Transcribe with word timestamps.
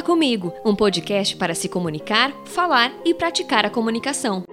Fala 0.00 0.02
Comigo, 0.02 0.54
um 0.64 0.74
podcast 0.74 1.36
para 1.36 1.54
se 1.54 1.68
comunicar, 1.68 2.32
falar 2.46 2.90
e 3.04 3.12
praticar 3.12 3.66
a 3.66 3.70
comunicação. 3.70 4.44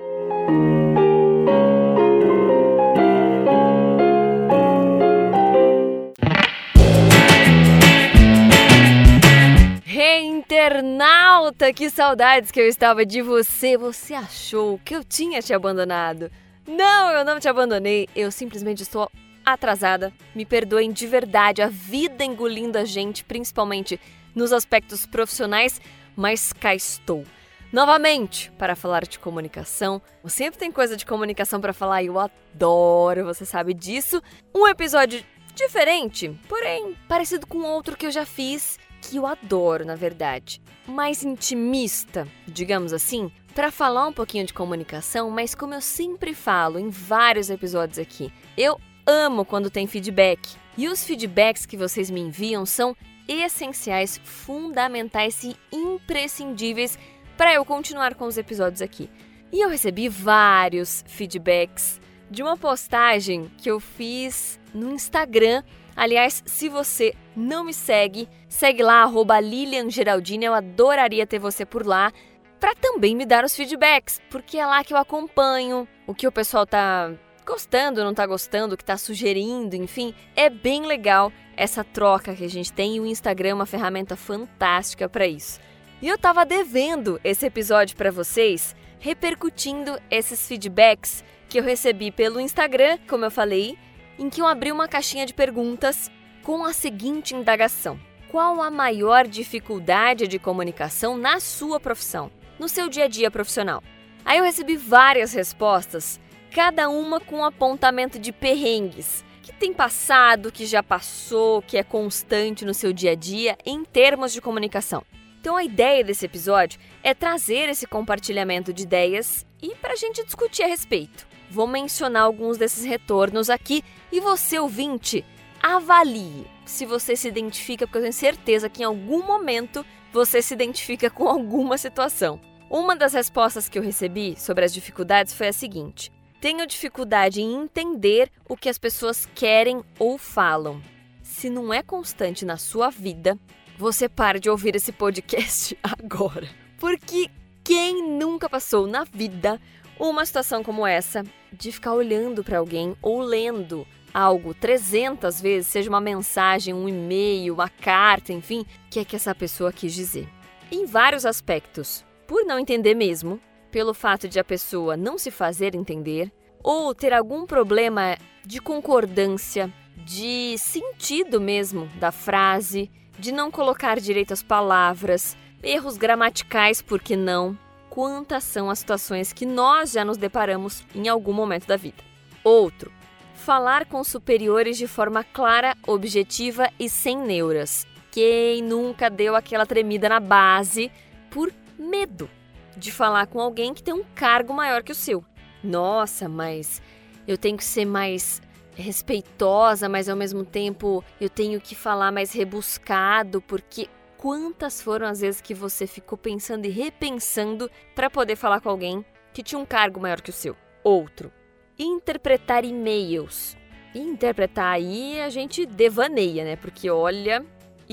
Internauta! 10.20 11.72
Que 11.72 11.90
saudades 11.90 12.52
que 12.52 12.60
eu 12.60 12.68
estava 12.68 13.06
de 13.06 13.22
você! 13.22 13.78
Você 13.78 14.14
achou 14.14 14.78
que 14.84 14.94
eu 14.94 15.04
tinha 15.04 15.42
te 15.42 15.54
abandonado? 15.54 16.30
Não, 16.68 17.12
eu 17.12 17.24
não 17.24 17.40
te 17.40 17.48
abandonei, 17.48 18.10
eu 18.14 18.32
simplesmente 18.32 18.84
estou 18.84 19.10
atrasada. 19.46 20.12
Me 20.36 20.46
perdoem 20.46 20.92
de 20.92 21.08
verdade, 21.08 21.62
a 21.62 21.70
vida 21.70 22.26
engolindo 22.26 22.78
a 22.78 22.84
gente, 22.84 23.24
principalmente 23.24 23.98
nos 24.36 24.54
aspectos 24.54 25.06
profissionais, 25.06 25.82
mas 26.16 26.54
cá 26.54 26.74
estou. 26.74 27.24
Novamente, 27.72 28.52
para 28.58 28.76
falar 28.76 29.06
de 29.06 29.20
comunicação. 29.20 30.02
Sempre 30.26 30.60
tem 30.60 30.72
coisa 30.72 30.96
de 30.96 31.06
comunicação 31.06 31.60
para 31.60 31.74
falar 31.74 32.02
e 32.02 32.08
eu 32.08 32.18
adoro, 32.18 33.26
você 33.26 33.46
sabe 33.46 33.74
disso. 33.74 34.22
Um 34.56 34.68
episódio 34.68 35.24
diferente, 35.54 36.30
porém 36.48 36.96
parecido 37.08 37.46
com 37.46 37.60
outro 37.60 37.98
que 37.98 38.06
eu 38.06 38.12
já 38.12 38.26
fiz, 38.26 38.80
que 39.02 39.18
eu 39.18 39.26
adoro, 39.26 39.86
na 39.86 39.96
verdade. 39.96 40.62
Mais 40.88 41.24
intimista, 41.24 42.28
digamos 42.48 42.94
assim, 42.94 43.32
para 43.54 43.72
falar 43.72 44.08
um 44.08 44.14
pouquinho 44.14 44.46
de 44.46 44.54
comunicação, 44.54 45.30
mas 45.30 45.54
como 45.56 45.74
eu 45.74 45.82
sempre 45.82 46.34
falo 46.34 46.80
em 46.80 46.90
vários 46.90 47.50
episódios 47.50 47.98
aqui, 47.98 48.32
eu 48.56 48.80
amo 49.06 49.44
quando 49.44 49.70
tem 49.70 49.88
feedback. 49.88 50.56
E 50.78 50.88
os 50.88 51.04
feedbacks 51.04 51.66
que 51.66 51.76
vocês 51.76 52.10
me 52.10 52.22
enviam 52.22 52.66
são 52.66 52.96
essenciais, 53.28 54.20
fundamentais 54.24 55.44
e 55.44 55.56
imprescindíveis 55.72 56.98
para 57.36 57.54
eu 57.54 57.64
continuar 57.66 58.16
com 58.16 58.26
os 58.26 58.38
episódios 58.38 58.82
aqui. 58.82 59.10
E 59.52 59.62
eu 59.62 59.70
recebi 59.70 60.10
vários 60.10 61.04
feedbacks 61.08 62.02
de 62.30 62.44
uma 62.44 62.58
postagem 62.58 63.50
que 63.58 63.70
eu 63.70 63.80
fiz 63.80 64.60
no 64.74 64.92
Instagram. 64.92 65.64
Aliás, 65.96 66.44
se 66.46 66.68
você 66.68 67.14
não 67.36 67.64
me 67.64 67.74
segue, 67.74 68.28
segue 68.50 68.84
lá, 68.84 69.04
arroba 69.04 69.40
Lilian 69.40 69.90
Geraldine. 69.90 70.46
Eu 70.46 70.54
adoraria 70.54 71.26
ter 71.26 71.40
você 71.40 71.66
por 71.66 71.86
lá 71.86 72.12
para 72.60 72.76
também 72.76 73.16
me 73.16 73.26
dar 73.26 73.46
os 73.46 73.56
feedbacks, 73.56 74.20
porque 74.30 74.58
é 74.58 74.66
lá 74.66 74.84
que 74.84 74.94
eu 74.94 74.98
acompanho 74.98 75.88
o 76.06 76.14
que 76.14 76.28
o 76.28 76.32
pessoal 76.32 76.66
tá 76.66 77.14
gostando, 77.46 78.04
não 78.04 78.14
tá 78.14 78.26
gostando, 78.26 78.76
o 78.76 78.78
que 78.78 78.84
tá 78.84 78.98
sugerindo, 78.98 79.76
enfim. 79.76 80.14
É 80.36 80.50
bem 80.50 80.86
legal 80.86 81.32
essa 81.58 81.84
troca 81.84 82.36
que 82.36 82.46
a 82.46 82.50
gente 82.50 82.72
tem 82.72 82.96
e 82.96 83.00
o 83.00 83.06
Instagram 83.06 83.50
é 83.50 83.54
uma 83.56 83.66
ferramenta 83.66 84.16
fantástica 84.16 85.10
para 85.10 85.26
isso. 85.26 85.60
E 86.00 86.08
eu 86.08 86.18
tava 86.18 86.46
devendo 86.46 87.20
esse 87.24 87.48
episódio 87.48 87.98
para 87.98 88.12
vocês, 88.12 88.76
repercutindo 89.00 90.00
esses 90.12 90.48
feedbacks 90.48 91.26
que 91.50 91.60
eu 91.60 91.64
recebi 91.64 92.12
pelo 92.12 92.40
Instagram, 92.40 93.00
como 93.10 93.26
eu 93.26 93.32
falei, 93.32 93.76
em 94.20 94.30
que 94.30 94.40
eu 94.40 94.46
abri 94.46 94.72
uma 94.72 94.88
caixinha 94.88 95.26
de 95.26 95.34
perguntas 95.34 96.12
com 96.44 96.64
a 96.64 96.72
seguinte 96.72 97.36
indagação: 97.36 98.00
Qual 98.30 98.62
a 98.62 98.70
maior 98.70 99.28
dificuldade 99.28 100.28
de 100.28 100.38
comunicação 100.38 101.18
na 101.18 101.40
sua 101.40 101.80
profissão, 101.80 102.30
no 102.60 102.70
seu 102.70 102.88
dia 102.88 103.06
a 103.06 103.08
dia 103.08 103.32
profissional? 103.32 103.82
Aí 104.24 104.38
eu 104.38 104.44
recebi 104.44 104.78
várias 104.78 105.34
respostas, 105.34 106.20
cada 106.52 106.90
uma 106.90 107.20
com 107.20 107.38
um 107.38 107.46
apontamento 107.46 108.20
de 108.20 108.32
perrengues 108.32 109.26
tem 109.60 109.74
passado, 109.74 110.52
que 110.52 110.66
já 110.66 110.84
passou, 110.84 111.62
que 111.62 111.78
é 111.78 111.84
constante 111.84 112.64
no 112.64 112.74
seu 112.74 112.94
dia 112.94 113.12
a 113.12 113.16
dia 113.16 113.58
em 113.66 113.84
termos 113.84 114.32
de 114.32 114.42
comunicação. 114.42 115.04
Então 115.40 115.56
a 115.56 115.64
ideia 115.64 116.04
desse 116.04 116.26
episódio 116.26 116.80
é 117.04 117.14
trazer 117.14 117.70
esse 117.70 117.88
compartilhamento 117.88 118.74
de 118.74 118.84
ideias 118.84 119.46
e 119.62 119.76
para 119.76 119.94
a 119.94 119.96
gente 119.96 120.24
discutir 120.24 120.64
a 120.64 120.68
respeito. 120.68 121.28
Vou 121.50 121.66
mencionar 121.66 122.24
alguns 122.24 122.58
desses 122.58 122.84
retornos 122.84 123.50
aqui 123.50 123.84
e 124.12 124.20
você, 124.20 124.60
ouvinte, 124.60 125.24
avalie 125.62 126.46
se 126.66 126.86
você 126.86 127.16
se 127.16 127.28
identifica, 127.28 127.88
porque 127.88 127.98
eu 127.98 128.02
tenho 128.02 128.14
certeza 128.14 128.70
que 128.70 128.82
em 128.82 128.86
algum 128.86 129.26
momento 129.26 129.86
você 130.12 130.42
se 130.42 130.54
identifica 130.54 131.10
com 131.12 131.28
alguma 131.28 131.78
situação. 131.78 132.40
Uma 132.70 132.96
das 132.96 133.14
respostas 133.14 133.70
que 133.70 133.80
eu 133.80 133.84
recebi 133.84 134.36
sobre 134.38 134.66
as 134.66 134.74
dificuldades 134.74 135.34
foi 135.34 135.48
a 135.48 135.54
seguinte: 135.54 136.12
tenho 136.40 136.68
dificuldade 136.68 137.42
em 137.42 137.54
entender 137.64 138.32
o 138.48 138.56
que 138.56 138.70
as 138.70 138.78
pessoas 138.78 139.28
querem 139.34 139.84
ou 139.98 140.18
falam. 140.18 140.82
Se 141.22 141.50
não 141.50 141.74
é 141.74 141.82
constante 141.82 142.46
na 142.46 142.58
sua 142.58 142.90
vida, 142.90 143.38
você 143.78 144.08
para 144.08 144.40
de 144.40 144.50
ouvir 144.50 144.76
esse 144.76 144.92
podcast 144.92 145.78
agora. 145.84 146.48
Porque 146.80 147.30
quem 147.64 148.08
nunca 148.08 148.50
passou 148.50 148.88
na 148.88 149.04
vida 149.04 149.60
uma 150.00 150.26
situação 150.26 150.64
como 150.64 150.86
essa 150.86 151.24
de 151.52 151.72
ficar 151.72 151.94
olhando 151.94 152.44
para 152.44 152.60
alguém 152.60 152.96
ou 153.02 153.22
lendo 153.22 153.86
algo 154.14 154.54
300 154.54 155.42
vezes, 155.42 155.68
seja 155.68 155.90
uma 155.90 156.02
mensagem, 156.02 156.74
um 156.74 156.88
e-mail, 156.88 157.54
uma 157.54 157.70
carta, 157.70 158.34
enfim, 158.34 158.66
que 158.90 159.00
é 159.00 159.06
que 159.06 159.16
essa 159.16 159.36
pessoa 159.36 159.72
quis 159.72 159.94
dizer. 159.94 160.28
Em 160.72 160.86
vários 160.86 161.26
aspectos, 161.26 162.04
por 162.26 162.44
não 162.46 162.60
entender 162.60 162.96
mesmo, 162.96 163.40
pelo 163.72 163.94
fato 163.94 164.28
de 164.28 164.40
a 164.40 164.44
pessoa 164.44 164.98
não 164.98 165.18
se 165.18 165.32
fazer 165.32 165.76
entender, 165.76 166.32
ou 166.64 166.94
ter 166.94 167.14
algum 167.14 167.46
problema 167.46 168.18
de 168.46 168.60
concordância, 168.60 169.72
de 170.06 170.58
sentido 170.58 171.40
mesmo 171.40 171.88
da 172.00 172.12
frase, 172.12 172.90
de 173.20 173.32
não 173.32 173.52
colocar 173.52 174.00
direito 174.00 174.34
as 174.34 174.44
palavras, 174.44 175.36
erros 175.64 175.98
gramaticais, 175.98 176.82
por 176.82 177.02
que 177.02 177.16
não? 177.16 177.58
quantas 177.98 178.44
são 178.44 178.70
as 178.70 178.78
situações 178.78 179.34
que 179.34 179.44
nós 179.44 179.92
já 179.92 180.06
nos 180.06 180.18
deparamos 180.18 180.86
em 180.94 181.08
algum 181.08 181.34
momento 181.34 181.66
da 181.66 181.76
vida. 181.76 182.04
Outro, 182.44 182.92
falar 183.34 183.88
com 183.88 184.04
superiores 184.04 184.78
de 184.78 184.86
forma 184.86 185.24
clara, 185.24 185.76
objetiva 185.88 186.70
e 186.80 186.88
sem 186.88 187.18
neuras. 187.18 187.88
Quem 188.12 188.62
nunca 188.62 189.10
deu 189.10 189.36
aquela 189.36 189.66
tremida 189.66 190.08
na 190.08 190.20
base 190.20 190.92
por 191.32 191.52
medo 191.76 192.30
de 192.78 192.92
falar 192.92 193.28
com 193.28 193.42
alguém 193.42 193.74
que 193.74 193.84
tem 193.84 193.94
um 193.94 194.04
cargo 194.16 194.54
maior 194.54 194.84
que 194.84 194.92
o 194.92 194.96
seu? 194.96 195.26
Nossa, 195.64 196.30
mas 196.30 196.82
eu 197.28 197.38
tenho 197.38 197.58
que 197.58 197.66
ser 197.66 197.86
mais 197.86 198.42
respeitosa, 198.76 199.90
mas 199.90 200.08
ao 200.08 200.16
mesmo 200.16 200.46
tempo 200.46 201.04
eu 201.20 201.30
tenho 201.30 201.60
que 201.60 201.76
falar 201.76 202.12
mais 202.12 202.32
rebuscado, 202.32 203.42
porque 203.42 203.90
quantas 204.18 204.82
foram 204.82 205.08
as 205.08 205.20
vezes 205.22 205.42
que 205.42 205.54
você 205.54 205.88
ficou 205.88 206.18
pensando 206.18 206.66
e 206.66 206.70
repensando 206.70 207.70
para 207.96 208.10
poder 208.10 208.36
falar 208.36 208.62
com 208.62 208.70
alguém 208.70 209.04
que 209.34 209.44
tinha 209.44 209.60
um 209.60 209.66
cargo 209.66 210.00
maior 210.00 210.22
que 210.22 210.30
o 210.30 210.34
seu? 210.34 210.56
Outro, 210.84 211.32
interpretar 211.78 212.64
e-mails. 212.64 213.58
Interpretar 213.96 214.74
aí 214.74 215.20
a 215.22 215.30
gente 215.30 215.66
devaneia, 215.66 216.44
né? 216.44 216.56
Porque 216.56 216.90
olha, 216.90 217.44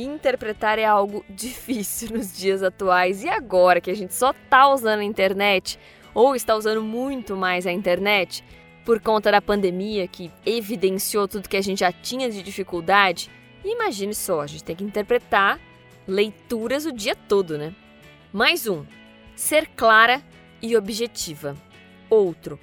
interpretar 0.03 0.79
é 0.79 0.85
algo 0.85 1.25
difícil 1.31 2.17
nos 2.17 2.37
dias 2.37 2.63
atuais. 2.63 3.23
E 3.23 3.29
agora 3.29 3.81
que 3.81 3.91
a 3.91 3.95
gente 3.95 4.15
só 4.15 4.33
tá 4.49 4.69
usando 4.69 5.01
a 5.01 5.05
internet, 5.05 5.79
ou 6.15 6.35
está 6.35 6.55
usando 6.55 6.83
muito 6.83 7.37
mais 7.37 7.67
a 7.67 7.73
internet, 7.73 8.45
por 8.85 9.01
conta 9.01 9.31
da 9.31 9.41
pandemia 9.41 10.07
que 10.07 10.31
evidenciou 10.45 11.27
tudo 11.27 11.49
que 11.49 11.57
a 11.57 11.63
gente 11.63 11.81
já 11.81 11.91
tinha 11.91 12.31
de 12.31 12.43
dificuldade, 12.43 13.31
imagine 13.65 14.15
só, 14.15 14.43
a 14.43 14.47
gente 14.47 14.65
tem 14.65 14.77
que 14.77 14.85
interpretar 14.85 15.59
leituras 16.07 16.85
o 16.85 16.93
dia 16.93 17.17
todo, 17.17 17.57
né? 17.57 17.75
Mais 18.33 18.67
um: 18.67 18.85
ser 19.35 19.67
clara 19.69 20.23
e 20.61 20.77
objetiva. 20.77 21.57
Outro: 22.11 22.59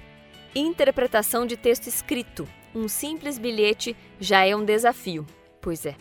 interpretação 0.53 1.45
de 1.45 1.57
texto 1.57 1.87
escrito. 1.87 2.47
Um 2.73 2.87
simples 2.87 3.37
bilhete 3.37 3.95
já 4.19 4.45
é 4.45 4.55
um 4.55 4.63
desafio. 4.63 5.25
Pois 5.59 5.85
é, 5.85 5.95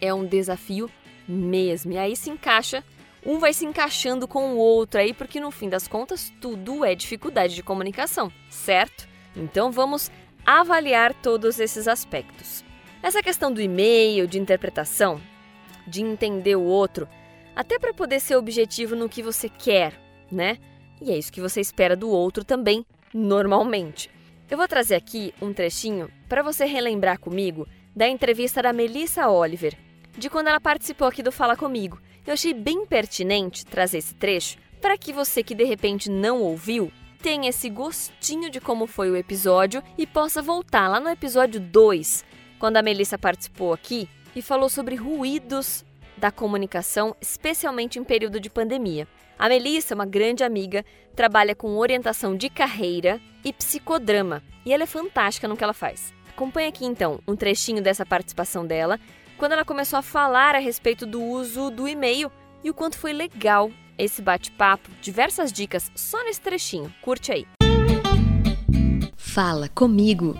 é 0.00 0.12
um 0.12 0.24
desafio 0.24 0.90
mesmo. 1.26 1.92
E 1.92 1.98
aí 1.98 2.16
se 2.16 2.30
encaixa, 2.30 2.82
um 3.24 3.38
vai 3.38 3.52
se 3.52 3.64
encaixando 3.64 4.26
com 4.26 4.54
o 4.54 4.56
outro 4.56 5.00
aí, 5.00 5.12
porque 5.12 5.40
no 5.40 5.50
fim 5.50 5.68
das 5.68 5.86
contas 5.86 6.32
tudo 6.40 6.84
é 6.84 6.94
dificuldade 6.94 7.54
de 7.54 7.62
comunicação, 7.62 8.32
certo? 8.48 9.08
Então 9.36 9.70
vamos 9.70 10.10
avaliar 10.44 11.12
todos 11.14 11.60
esses 11.60 11.86
aspectos. 11.86 12.64
Essa 13.02 13.22
questão 13.22 13.52
do 13.52 13.60
e-mail, 13.60 14.26
de 14.26 14.38
interpretação, 14.38 15.20
de 15.86 16.02
entender 16.02 16.56
o 16.56 16.62
outro, 16.62 17.08
até 17.54 17.78
para 17.78 17.94
poder 17.94 18.20
ser 18.20 18.36
objetivo 18.36 18.96
no 18.96 19.08
que 19.08 19.22
você 19.22 19.48
quer, 19.48 19.92
né? 20.30 20.58
E 21.00 21.10
é 21.12 21.18
isso 21.18 21.32
que 21.32 21.40
você 21.40 21.60
espera 21.60 21.96
do 21.96 22.08
outro 22.10 22.44
também, 22.44 22.84
normalmente. 23.12 24.10
Eu 24.50 24.56
vou 24.56 24.66
trazer 24.66 24.94
aqui 24.94 25.34
um 25.40 25.52
trechinho 25.52 26.10
para 26.28 26.42
você 26.42 26.64
relembrar 26.64 27.20
comigo 27.20 27.68
da 27.94 28.08
entrevista 28.08 28.62
da 28.62 28.72
Melissa 28.72 29.28
Oliver, 29.28 29.76
de 30.18 30.28
quando 30.28 30.48
ela 30.48 30.60
participou 30.60 31.06
aqui 31.06 31.22
do 31.22 31.32
Fala 31.32 31.56
Comigo. 31.56 32.00
Eu 32.26 32.34
achei 32.34 32.52
bem 32.52 32.84
pertinente 32.84 33.64
trazer 33.64 33.98
esse 33.98 34.14
trecho 34.14 34.58
para 34.80 34.98
que 34.98 35.12
você 35.12 35.42
que 35.42 35.54
de 35.54 35.64
repente 35.64 36.10
não 36.10 36.42
ouviu 36.42 36.92
tenha 37.22 37.48
esse 37.48 37.68
gostinho 37.68 38.50
de 38.50 38.60
como 38.60 38.86
foi 38.86 39.10
o 39.10 39.16
episódio 39.16 39.82
e 39.96 40.06
possa 40.06 40.40
voltar 40.40 40.88
lá 40.88 41.00
no 41.00 41.08
episódio 41.08 41.60
2, 41.60 42.24
quando 42.58 42.76
a 42.76 42.82
Melissa 42.82 43.18
participou 43.18 43.72
aqui 43.72 44.08
e 44.36 44.42
falou 44.42 44.68
sobre 44.68 44.94
ruídos 44.94 45.84
da 46.16 46.30
comunicação, 46.30 47.16
especialmente 47.20 47.98
em 47.98 48.04
período 48.04 48.40
de 48.40 48.50
pandemia. 48.50 49.06
A 49.38 49.48
Melissa, 49.48 49.94
uma 49.94 50.06
grande 50.06 50.42
amiga, 50.44 50.84
trabalha 51.14 51.54
com 51.54 51.76
orientação 51.76 52.36
de 52.36 52.48
carreira 52.48 53.20
e 53.44 53.52
psicodrama, 53.52 54.42
e 54.64 54.72
ela 54.72 54.82
é 54.82 54.86
fantástica 54.86 55.48
no 55.48 55.56
que 55.56 55.64
ela 55.64 55.72
faz. 55.72 56.12
Acompanhe 56.30 56.68
aqui 56.68 56.84
então 56.84 57.20
um 57.26 57.34
trechinho 57.34 57.82
dessa 57.82 58.06
participação 58.06 58.64
dela, 58.64 58.98
quando 59.38 59.52
ela 59.52 59.64
começou 59.64 59.98
a 59.98 60.02
falar 60.02 60.56
a 60.56 60.58
respeito 60.58 61.06
do 61.06 61.22
uso 61.22 61.70
do 61.70 61.86
e-mail 61.86 62.30
e 62.62 62.68
o 62.68 62.74
quanto 62.74 62.98
foi 62.98 63.12
legal 63.12 63.70
esse 63.96 64.20
bate-papo, 64.20 64.90
diversas 65.00 65.52
dicas 65.52 65.90
só 65.94 66.22
nesse 66.24 66.40
trechinho. 66.40 66.92
Curte 67.00 67.32
aí. 67.32 67.46
Fala 69.16 69.68
comigo. 69.68 70.34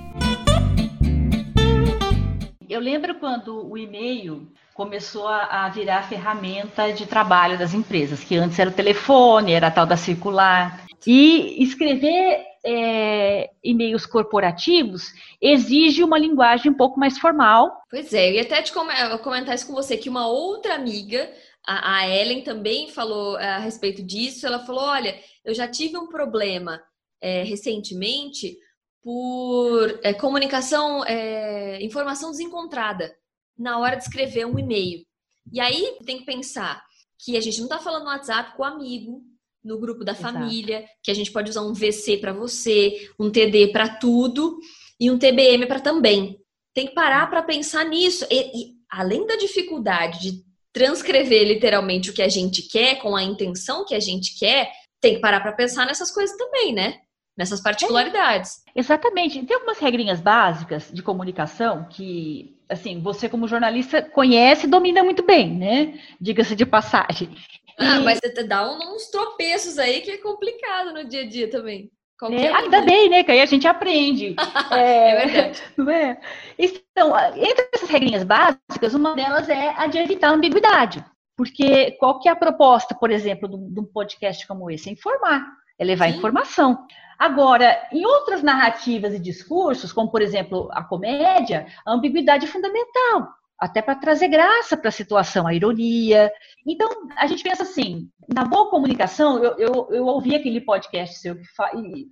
Eu 2.68 2.80
lembro 2.80 3.14
quando 3.14 3.70
o 3.70 3.78
e-mail 3.78 4.52
começou 4.74 5.26
a, 5.26 5.68
virar 5.68 6.02
ferramenta 6.02 6.92
de 6.92 7.06
trabalho 7.06 7.58
das 7.58 7.74
empresas, 7.74 8.22
que 8.22 8.36
antes 8.36 8.58
era 8.58 8.70
o 8.70 8.72
telefone, 8.72 9.52
era 9.52 9.68
a 9.68 9.70
tal 9.70 9.86
da 9.86 9.96
circular. 9.96 10.84
E 11.06 11.62
escrever 11.62 12.47
é, 12.64 13.50
e-mails 13.62 14.06
corporativos 14.06 15.12
exige 15.40 16.02
uma 16.02 16.18
linguagem 16.18 16.70
um 16.70 16.76
pouco 16.76 16.98
mais 16.98 17.18
formal. 17.18 17.82
Pois 17.90 18.12
é, 18.12 18.30
eu 18.30 18.34
ia 18.34 18.42
até 18.42 18.62
te 18.62 18.72
comentar 18.72 19.54
isso 19.54 19.66
com 19.66 19.74
você, 19.74 19.96
que 19.96 20.08
uma 20.08 20.26
outra 20.26 20.74
amiga, 20.74 21.30
a, 21.66 21.98
a 21.98 22.08
Ellen, 22.08 22.42
também 22.42 22.88
falou 22.90 23.38
é, 23.38 23.48
a 23.48 23.58
respeito 23.58 24.02
disso. 24.02 24.46
Ela 24.46 24.60
falou: 24.60 24.82
olha, 24.82 25.18
eu 25.44 25.54
já 25.54 25.68
tive 25.68 25.96
um 25.96 26.08
problema 26.08 26.82
é, 27.20 27.42
recentemente 27.42 28.56
por 29.02 30.00
é, 30.02 30.12
comunicação, 30.12 31.04
é, 31.04 31.82
informação 31.82 32.30
desencontrada 32.30 33.14
na 33.56 33.78
hora 33.78 33.96
de 33.96 34.02
escrever 34.02 34.46
um 34.46 34.58
e-mail. 34.58 35.04
E 35.52 35.60
aí 35.60 35.96
tem 36.04 36.18
que 36.18 36.24
pensar 36.24 36.82
que 37.18 37.36
a 37.36 37.40
gente 37.40 37.58
não 37.58 37.66
está 37.66 37.78
falando 37.78 38.04
no 38.04 38.10
WhatsApp 38.10 38.56
com 38.56 38.62
o 38.62 38.66
amigo, 38.66 39.22
no 39.68 39.78
grupo 39.78 40.02
da 40.02 40.12
Exato. 40.12 40.32
família, 40.32 40.86
que 41.02 41.10
a 41.10 41.14
gente 41.14 41.30
pode 41.30 41.50
usar 41.50 41.60
um 41.60 41.74
VC 41.74 42.16
para 42.16 42.32
você, 42.32 43.10
um 43.20 43.30
TD 43.30 43.68
para 43.68 43.86
tudo 43.86 44.58
e 44.98 45.10
um 45.10 45.18
TBM 45.18 45.66
para 45.66 45.78
também. 45.78 46.38
Tem 46.74 46.86
que 46.86 46.94
parar 46.94 47.28
para 47.28 47.42
pensar 47.42 47.84
nisso. 47.84 48.26
E, 48.30 48.40
e, 48.40 48.74
além 48.90 49.26
da 49.26 49.36
dificuldade 49.36 50.20
de 50.20 50.44
transcrever 50.72 51.46
literalmente 51.46 52.10
o 52.10 52.14
que 52.14 52.22
a 52.22 52.28
gente 52.28 52.62
quer 52.62 52.96
com 52.96 53.14
a 53.14 53.22
intenção 53.22 53.84
que 53.84 53.94
a 53.94 54.00
gente 54.00 54.38
quer, 54.38 54.72
tem 55.00 55.16
que 55.16 55.20
parar 55.20 55.40
para 55.40 55.52
pensar 55.52 55.84
nessas 55.84 56.10
coisas 56.10 56.36
também, 56.36 56.72
né? 56.72 57.00
Nessas 57.36 57.60
particularidades. 57.60 58.62
É, 58.74 58.80
exatamente. 58.80 59.44
Tem 59.44 59.54
algumas 59.54 59.78
regrinhas 59.78 60.20
básicas 60.20 60.90
de 60.92 61.02
comunicação 61.02 61.86
que, 61.88 62.56
assim, 62.68 63.00
você 63.00 63.28
como 63.28 63.46
jornalista 63.46 64.02
conhece 64.02 64.66
e 64.66 64.70
domina 64.70 65.04
muito 65.04 65.22
bem, 65.22 65.54
né? 65.54 66.00
Diga-se 66.20 66.56
de 66.56 66.66
passagem. 66.66 67.30
Ah, 67.78 68.00
mas 68.00 68.18
você 68.18 68.42
dá 68.42 68.68
uns 68.70 69.06
tropeços 69.10 69.78
aí 69.78 70.00
que 70.00 70.10
é 70.10 70.18
complicado 70.18 70.92
no 70.92 71.08
dia 71.08 71.22
a 71.22 71.28
dia 71.28 71.48
também. 71.48 71.90
É, 72.30 72.52
ainda 72.52 72.80
bem, 72.80 73.08
né? 73.08 73.22
Que 73.22 73.30
aí 73.30 73.40
a 73.40 73.46
gente 73.46 73.68
aprende. 73.68 74.34
é, 74.72 75.10
é 75.10 75.26
verdade. 75.26 75.62
Não 75.78 75.88
é? 75.88 76.20
Então, 76.58 77.12
entre 77.36 77.68
essas 77.72 77.88
regrinhas 77.88 78.24
básicas, 78.24 78.92
uma 78.92 79.14
delas 79.14 79.48
é 79.48 79.72
a 79.76 79.86
de 79.86 79.98
evitar 79.98 80.30
ambiguidade. 80.30 81.04
Porque 81.36 81.92
qual 81.92 82.18
que 82.18 82.28
é 82.28 82.32
a 82.32 82.36
proposta, 82.36 82.96
por 82.96 83.12
exemplo, 83.12 83.48
de 83.48 83.80
um 83.80 83.84
podcast 83.84 84.44
como 84.48 84.68
esse? 84.68 84.88
É 84.88 84.92
informar, 84.92 85.46
é 85.78 85.84
levar 85.84 86.10
Sim. 86.10 86.18
informação. 86.18 86.84
Agora, 87.16 87.80
em 87.92 88.04
outras 88.04 88.42
narrativas 88.42 89.14
e 89.14 89.20
discursos, 89.20 89.92
como 89.92 90.10
por 90.10 90.20
exemplo 90.20 90.68
a 90.72 90.82
comédia, 90.82 91.66
a 91.86 91.92
ambiguidade 91.92 92.46
é 92.46 92.48
fundamental 92.48 93.37
até 93.58 93.82
para 93.82 93.96
trazer 93.96 94.28
graça 94.28 94.76
para 94.76 94.88
a 94.88 94.92
situação, 94.92 95.46
a 95.46 95.52
ironia. 95.52 96.32
Então, 96.66 96.88
a 97.16 97.26
gente 97.26 97.42
pensa 97.42 97.64
assim, 97.64 98.08
na 98.32 98.44
boa 98.44 98.70
comunicação, 98.70 99.42
eu, 99.42 99.58
eu, 99.58 99.88
eu 99.90 100.06
ouvi 100.06 100.36
aquele 100.36 100.60
podcast 100.60 101.18
seu 101.18 101.36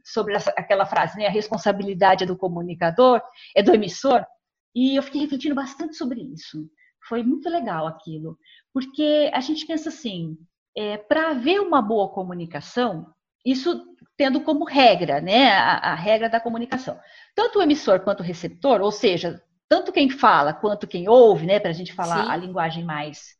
sobre 0.04 0.34
essa, 0.34 0.50
aquela 0.56 0.84
frase, 0.84 1.16
né, 1.16 1.26
a 1.26 1.30
responsabilidade 1.30 2.24
é 2.24 2.26
do 2.26 2.36
comunicador, 2.36 3.22
é 3.54 3.62
do 3.62 3.72
emissor, 3.72 4.24
e 4.74 4.96
eu 4.96 5.02
fiquei 5.02 5.20
refletindo 5.20 5.54
bastante 5.54 5.94
sobre 5.94 6.20
isso. 6.20 6.68
Foi 7.08 7.22
muito 7.22 7.48
legal 7.48 7.86
aquilo, 7.86 8.36
porque 8.74 9.30
a 9.32 9.40
gente 9.40 9.64
pensa 9.66 9.88
assim, 9.88 10.36
é, 10.76 10.96
para 10.96 11.30
haver 11.30 11.60
uma 11.60 11.80
boa 11.80 12.08
comunicação, 12.08 13.06
isso 13.44 13.86
tendo 14.16 14.40
como 14.40 14.64
regra, 14.64 15.20
né, 15.20 15.50
a, 15.52 15.92
a 15.92 15.94
regra 15.94 16.28
da 16.28 16.40
comunicação. 16.40 16.98
Tanto 17.36 17.60
o 17.60 17.62
emissor 17.62 18.00
quanto 18.00 18.20
o 18.20 18.24
receptor, 18.24 18.80
ou 18.80 18.90
seja, 18.90 19.40
tanto 19.68 19.92
quem 19.92 20.08
fala 20.08 20.52
quanto 20.52 20.86
quem 20.86 21.08
ouve, 21.08 21.46
né, 21.46 21.58
para 21.58 21.70
a 21.70 21.74
gente 21.74 21.92
falar 21.92 22.24
Sim. 22.24 22.30
a 22.30 22.36
linguagem 22.36 22.84
mais, 22.84 23.36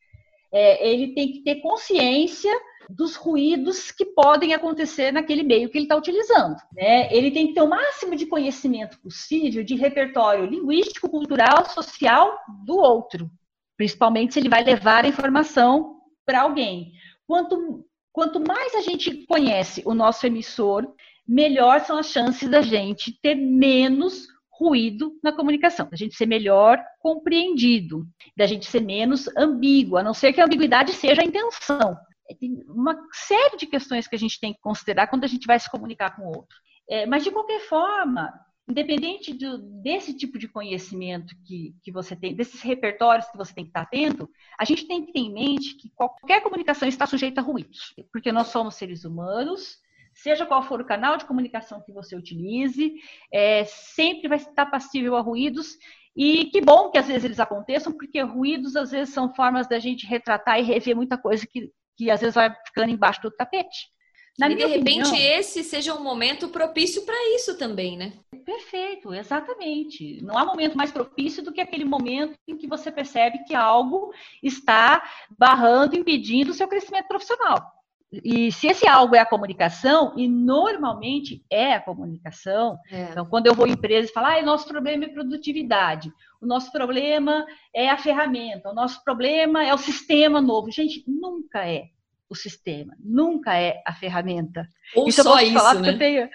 é, 0.52 0.88
ele 0.88 1.14
tem 1.14 1.32
que 1.32 1.42
ter 1.42 1.56
consciência 1.56 2.52
dos 2.88 3.16
ruídos 3.16 3.90
que 3.90 4.04
podem 4.04 4.54
acontecer 4.54 5.12
naquele 5.12 5.42
meio 5.42 5.68
que 5.68 5.76
ele 5.76 5.86
está 5.86 5.96
utilizando. 5.96 6.56
Né? 6.72 7.12
Ele 7.12 7.30
tem 7.30 7.48
que 7.48 7.54
ter 7.54 7.62
o 7.62 7.68
máximo 7.68 8.14
de 8.14 8.26
conhecimento 8.26 8.98
possível 9.00 9.64
de 9.64 9.74
repertório 9.74 10.46
linguístico, 10.46 11.08
cultural, 11.08 11.68
social 11.68 12.38
do 12.64 12.76
outro, 12.76 13.30
principalmente 13.76 14.34
se 14.34 14.40
ele 14.40 14.48
vai 14.48 14.62
levar 14.62 15.04
a 15.04 15.08
informação 15.08 15.96
para 16.24 16.42
alguém. 16.42 16.92
Quanto, 17.26 17.84
quanto 18.12 18.40
mais 18.40 18.74
a 18.74 18.80
gente 18.80 19.26
conhece 19.26 19.82
o 19.84 19.92
nosso 19.92 20.26
emissor, 20.26 20.86
melhor 21.26 21.80
são 21.80 21.98
as 21.98 22.06
chances 22.06 22.48
da 22.48 22.62
gente 22.62 23.18
ter 23.20 23.34
menos 23.34 24.28
ruído 24.58 25.18
na 25.22 25.32
comunicação, 25.32 25.88
da 25.88 25.96
gente 25.96 26.16
ser 26.16 26.26
melhor 26.26 26.82
compreendido, 26.98 28.06
da 28.36 28.46
gente 28.46 28.66
ser 28.66 28.80
menos 28.80 29.28
ambíguo, 29.36 29.98
a 29.98 30.02
não 30.02 30.14
ser 30.14 30.32
que 30.32 30.40
a 30.40 30.44
ambiguidade 30.44 30.92
seja 30.92 31.22
a 31.22 31.24
intenção. 31.24 31.96
É, 32.28 32.34
tem 32.34 32.64
uma 32.68 32.98
série 33.12 33.56
de 33.56 33.66
questões 33.66 34.08
que 34.08 34.16
a 34.16 34.18
gente 34.18 34.40
tem 34.40 34.52
que 34.52 34.60
considerar 34.60 35.06
quando 35.08 35.24
a 35.24 35.28
gente 35.28 35.46
vai 35.46 35.58
se 35.58 35.70
comunicar 35.70 36.16
com 36.16 36.22
o 36.22 36.36
outro. 36.36 36.56
É, 36.88 37.04
mas, 37.04 37.22
de 37.22 37.30
qualquer 37.30 37.60
forma, 37.60 38.32
independente 38.68 39.34
do, 39.34 39.58
desse 39.82 40.14
tipo 40.14 40.38
de 40.38 40.48
conhecimento 40.48 41.34
que, 41.44 41.74
que 41.82 41.92
você 41.92 42.16
tem, 42.16 42.34
desses 42.34 42.62
repertórios 42.62 43.28
que 43.28 43.36
você 43.36 43.54
tem 43.54 43.64
que 43.64 43.70
estar 43.70 43.82
atento, 43.82 44.28
a 44.58 44.64
gente 44.64 44.86
tem 44.86 45.04
que 45.04 45.12
ter 45.12 45.20
em 45.20 45.32
mente 45.32 45.76
que 45.76 45.90
qualquer 45.94 46.42
comunicação 46.42 46.88
está 46.88 47.06
sujeita 47.06 47.40
a 47.40 47.44
ruídos, 47.44 47.94
porque 48.12 48.32
nós 48.32 48.48
somos 48.48 48.74
seres 48.74 49.04
humanos 49.04 49.78
seja 50.16 50.46
qual 50.46 50.62
for 50.62 50.80
o 50.80 50.84
canal 50.84 51.16
de 51.16 51.26
comunicação 51.26 51.82
que 51.82 51.92
você 51.92 52.16
utilize, 52.16 52.94
é, 53.32 53.64
sempre 53.64 54.28
vai 54.28 54.38
estar 54.38 54.66
passível 54.66 55.14
a 55.14 55.20
ruídos. 55.20 55.76
E 56.16 56.46
que 56.46 56.62
bom 56.62 56.90
que 56.90 56.96
às 56.96 57.06
vezes 57.06 57.24
eles 57.24 57.38
aconteçam, 57.38 57.92
porque 57.92 58.20
ruídos 58.22 58.74
às 58.74 58.90
vezes 58.90 59.12
são 59.12 59.34
formas 59.34 59.68
da 59.68 59.78
gente 59.78 60.06
retratar 60.06 60.58
e 60.58 60.62
rever 60.62 60.96
muita 60.96 61.18
coisa 61.18 61.46
que, 61.46 61.70
que 61.96 62.10
às 62.10 62.20
vezes 62.20 62.34
vai 62.34 62.50
ficando 62.66 62.90
embaixo 62.90 63.20
do 63.20 63.30
tapete. 63.30 63.94
Na 64.38 64.48
e 64.50 64.54
de 64.54 64.66
repente 64.66 65.08
opinião, 65.08 65.38
esse 65.38 65.62
seja 65.62 65.94
um 65.94 66.02
momento 66.02 66.48
propício 66.48 67.02
para 67.06 67.34
isso 67.34 67.56
também, 67.56 67.96
né? 67.96 68.12
Perfeito, 68.44 69.12
exatamente. 69.12 70.22
Não 70.22 70.36
há 70.36 70.44
momento 70.44 70.76
mais 70.76 70.92
propício 70.92 71.42
do 71.42 71.52
que 71.52 71.60
aquele 71.60 71.84
momento 71.84 72.34
em 72.46 72.56
que 72.56 72.66
você 72.66 72.92
percebe 72.92 73.44
que 73.44 73.54
algo 73.54 74.12
está 74.42 75.02
barrando, 75.38 75.96
impedindo 75.96 76.50
o 76.50 76.54
seu 76.54 76.68
crescimento 76.68 77.08
profissional. 77.08 77.75
E 78.12 78.52
se 78.52 78.68
esse 78.68 78.88
algo 78.88 79.16
é 79.16 79.18
a 79.18 79.26
comunicação, 79.26 80.14
e 80.16 80.28
normalmente 80.28 81.44
é 81.50 81.74
a 81.74 81.80
comunicação, 81.80 82.78
é. 82.90 83.10
então 83.10 83.26
quando 83.26 83.46
eu 83.46 83.54
vou 83.54 83.66
em 83.66 83.72
empresa 83.72 84.08
e 84.08 84.12
falo, 84.12 84.26
ah, 84.28 84.38
o 84.38 84.46
nosso 84.46 84.68
problema 84.68 85.04
é 85.04 85.08
produtividade, 85.08 86.12
o 86.40 86.46
nosso 86.46 86.70
problema 86.70 87.44
é 87.74 87.90
a 87.90 87.98
ferramenta, 87.98 88.70
o 88.70 88.74
nosso 88.74 89.02
problema 89.02 89.64
é 89.64 89.74
o 89.74 89.78
sistema 89.78 90.40
novo. 90.40 90.70
Gente, 90.70 91.04
nunca 91.06 91.66
é 91.66 91.86
o 92.28 92.34
sistema, 92.34 92.94
nunca 92.98 93.56
é 93.56 93.82
a 93.86 93.92
ferramenta. 93.92 94.68
Ou 94.94 95.08
isso 95.08 95.22
só 95.22 95.40
isso, 95.40 95.80
né? 95.80 95.92
Tenho, 95.96 96.28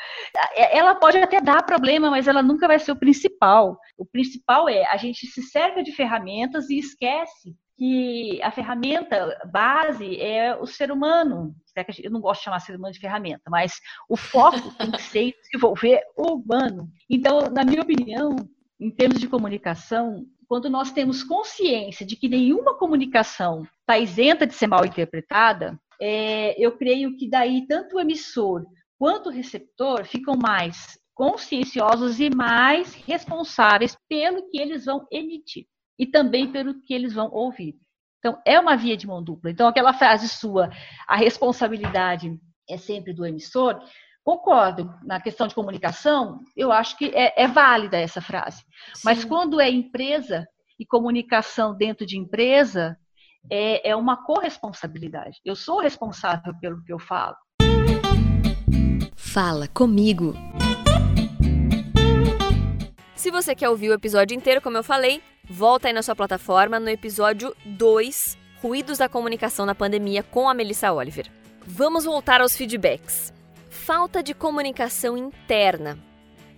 é, 0.55 0.77
ela 0.77 0.95
pode 0.95 1.17
até 1.17 1.41
dar 1.41 1.63
problema, 1.65 2.09
mas 2.09 2.27
ela 2.27 2.41
nunca 2.41 2.67
vai 2.67 2.79
ser 2.79 2.91
o 2.91 2.99
principal. 2.99 3.77
O 3.97 4.05
principal 4.05 4.69
é 4.69 4.85
a 4.85 4.97
gente 4.97 5.27
se 5.27 5.41
serve 5.41 5.83
de 5.83 5.91
ferramentas 5.91 6.69
e 6.69 6.77
esquece 6.77 7.55
que 7.81 8.39
a 8.43 8.51
ferramenta 8.51 9.41
base 9.51 10.21
é 10.21 10.55
o 10.55 10.67
ser 10.67 10.91
humano. 10.91 11.55
Eu 11.97 12.11
não 12.11 12.21
gosto 12.21 12.41
de 12.41 12.43
chamar 12.43 12.59
ser 12.59 12.75
humano 12.75 12.93
de 12.93 12.99
ferramenta, 12.99 13.41
mas 13.49 13.73
o 14.07 14.15
foco 14.15 14.71
tem 14.77 14.91
que 14.91 15.01
ser 15.01 15.33
desenvolver 15.41 16.03
o 16.15 16.35
humano. 16.35 16.91
Então, 17.09 17.49
na 17.49 17.63
minha 17.63 17.81
opinião, 17.81 18.35
em 18.79 18.91
termos 18.91 19.19
de 19.19 19.27
comunicação, 19.27 20.27
quando 20.47 20.69
nós 20.69 20.91
temos 20.91 21.23
consciência 21.23 22.05
de 22.05 22.15
que 22.15 22.29
nenhuma 22.29 22.77
comunicação 22.77 23.65
está 23.79 23.97
isenta 23.97 24.45
de 24.45 24.53
ser 24.53 24.67
mal 24.67 24.85
interpretada, 24.85 25.75
é, 25.99 26.53
eu 26.63 26.77
creio 26.77 27.17
que 27.17 27.27
daí 27.27 27.65
tanto 27.65 27.95
o 27.95 27.99
emissor 27.99 28.63
quanto 28.95 29.29
o 29.29 29.33
receptor 29.33 30.05
ficam 30.05 30.35
mais 30.35 30.99
conscienciosos 31.15 32.19
e 32.19 32.29
mais 32.29 32.93
responsáveis 32.93 33.97
pelo 34.07 34.47
que 34.51 34.61
eles 34.61 34.85
vão 34.85 35.07
emitir 35.11 35.65
e 36.01 36.07
também 36.07 36.51
pelo 36.51 36.81
que 36.81 36.95
eles 36.95 37.13
vão 37.13 37.29
ouvir. 37.31 37.75
Então, 38.17 38.41
é 38.43 38.59
uma 38.59 38.75
via 38.75 38.97
de 38.97 39.05
mão 39.05 39.23
dupla. 39.23 39.51
Então, 39.51 39.67
aquela 39.67 39.93
frase 39.93 40.27
sua, 40.27 40.71
a 41.07 41.15
responsabilidade 41.15 42.39
é 42.67 42.75
sempre 42.75 43.13
do 43.13 43.23
emissor, 43.23 43.79
concordo. 44.23 44.91
Na 45.03 45.21
questão 45.21 45.47
de 45.47 45.53
comunicação, 45.53 46.39
eu 46.57 46.71
acho 46.71 46.97
que 46.97 47.05
é, 47.13 47.43
é 47.43 47.47
válida 47.47 47.99
essa 47.99 48.19
frase. 48.19 48.63
Sim. 48.95 49.01
Mas 49.05 49.23
quando 49.23 49.61
é 49.61 49.69
empresa 49.69 50.47
e 50.79 50.87
comunicação 50.87 51.77
dentro 51.77 52.03
de 52.03 52.17
empresa, 52.17 52.97
é, 53.51 53.91
é 53.91 53.95
uma 53.95 54.23
corresponsabilidade. 54.25 55.37
Eu 55.45 55.55
sou 55.55 55.79
responsável 55.81 56.53
pelo 56.59 56.83
que 56.83 56.91
eu 56.91 56.97
falo. 56.97 57.35
Fala 59.15 59.67
comigo. 59.67 60.33
Se 63.15 63.29
você 63.29 63.53
quer 63.53 63.69
ouvir 63.69 63.89
o 63.89 63.93
episódio 63.93 64.35
inteiro, 64.35 64.61
como 64.61 64.77
eu 64.77 64.83
falei, 64.83 65.21
volta 65.51 65.89
aí 65.89 65.93
na 65.93 66.01
sua 66.01 66.15
plataforma 66.15 66.79
no 66.79 66.89
episódio 66.89 67.53
2, 67.65 68.37
Ruídos 68.61 68.97
da 68.97 69.09
Comunicação 69.09 69.65
na 69.65 69.75
Pandemia, 69.75 70.23
com 70.23 70.47
a 70.47 70.53
Melissa 70.53 70.93
Oliver. 70.93 71.29
Vamos 71.67 72.05
voltar 72.05 72.39
aos 72.39 72.55
feedbacks. 72.55 73.33
Falta 73.69 74.23
de 74.23 74.33
comunicação 74.33 75.17
interna. 75.17 75.99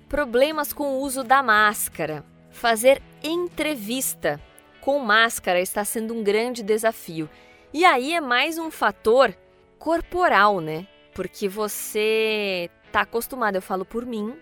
Problemas 0.08 0.72
com 0.72 0.94
o 0.94 1.00
uso 1.00 1.24
da 1.24 1.42
máscara. 1.42 2.24
Fazer 2.52 3.02
entrevista 3.24 4.40
com 4.80 5.00
máscara 5.00 5.60
está 5.60 5.84
sendo 5.84 6.14
um 6.14 6.24
grande 6.24 6.62
desafio. 6.62 7.28
E 7.74 7.84
aí 7.84 8.14
é 8.14 8.22
mais 8.22 8.60
um 8.60 8.70
fator 8.70 9.36
corporal, 9.80 10.60
né? 10.60 10.86
Porque 11.16 11.50
você 11.50 12.70
tá 12.92 13.02
acostumado, 13.02 13.56
eu 13.56 13.62
falo 13.62 13.86
por 13.86 14.06
mim, 14.06 14.36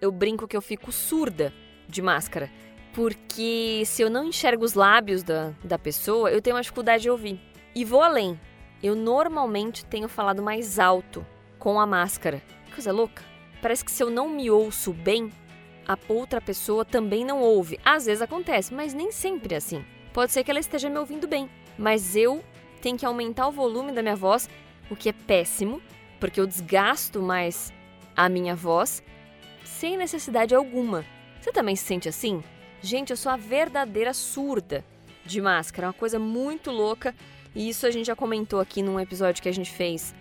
eu 0.00 0.10
brinco 0.10 0.48
que 0.48 0.56
eu 0.56 0.62
fico 0.62 0.90
surda 0.90 1.52
de 1.86 2.00
máscara. 2.00 2.50
Porque 2.98 3.84
se 3.86 4.02
eu 4.02 4.10
não 4.10 4.24
enxergo 4.24 4.64
os 4.64 4.74
lábios 4.74 5.22
da, 5.22 5.52
da 5.62 5.78
pessoa, 5.78 6.32
eu 6.32 6.42
tenho 6.42 6.56
uma 6.56 6.62
dificuldade 6.62 7.04
de 7.04 7.08
ouvir. 7.08 7.40
E 7.72 7.84
vou 7.84 8.02
além. 8.02 8.36
Eu 8.82 8.96
normalmente 8.96 9.84
tenho 9.84 10.08
falado 10.08 10.42
mais 10.42 10.80
alto 10.80 11.24
com 11.60 11.78
a 11.78 11.86
máscara. 11.86 12.42
Coisa 12.74 12.90
louca. 12.90 13.22
Parece 13.62 13.84
que 13.84 13.92
se 13.92 14.02
eu 14.02 14.10
não 14.10 14.28
me 14.28 14.50
ouço 14.50 14.92
bem, 14.92 15.30
a 15.86 15.96
outra 16.08 16.40
pessoa 16.40 16.84
também 16.84 17.24
não 17.24 17.40
ouve. 17.40 17.78
Às 17.84 18.06
vezes 18.06 18.20
acontece, 18.20 18.74
mas 18.74 18.92
nem 18.92 19.12
sempre 19.12 19.54
é 19.54 19.58
assim. 19.58 19.84
Pode 20.12 20.32
ser 20.32 20.42
que 20.42 20.50
ela 20.50 20.58
esteja 20.58 20.90
me 20.90 20.98
ouvindo 20.98 21.28
bem, 21.28 21.48
mas 21.78 22.16
eu 22.16 22.42
tenho 22.82 22.98
que 22.98 23.06
aumentar 23.06 23.46
o 23.46 23.52
volume 23.52 23.92
da 23.92 24.02
minha 24.02 24.16
voz, 24.16 24.50
o 24.90 24.96
que 24.96 25.10
é 25.10 25.12
péssimo, 25.12 25.80
porque 26.18 26.40
eu 26.40 26.48
desgasto 26.48 27.22
mais 27.22 27.72
a 28.16 28.28
minha 28.28 28.56
voz 28.56 29.04
sem 29.62 29.96
necessidade 29.96 30.52
alguma. 30.52 31.04
Você 31.40 31.52
também 31.52 31.76
se 31.76 31.84
sente 31.84 32.08
assim? 32.08 32.42
Gente, 32.80 33.10
eu 33.10 33.16
sou 33.16 33.32
a 33.32 33.36
verdadeira 33.36 34.14
surda 34.14 34.84
de 35.24 35.40
máscara, 35.40 35.86
é 35.86 35.88
uma 35.88 35.92
coisa 35.92 36.18
muito 36.18 36.70
louca. 36.70 37.14
E 37.54 37.68
isso 37.68 37.86
a 37.86 37.90
gente 37.90 38.06
já 38.06 38.14
comentou 38.14 38.60
aqui 38.60 38.82
num 38.82 39.00
episódio 39.00 39.42
que 39.42 39.48
a 39.48 39.52
gente 39.52 39.70
fez 39.70 40.14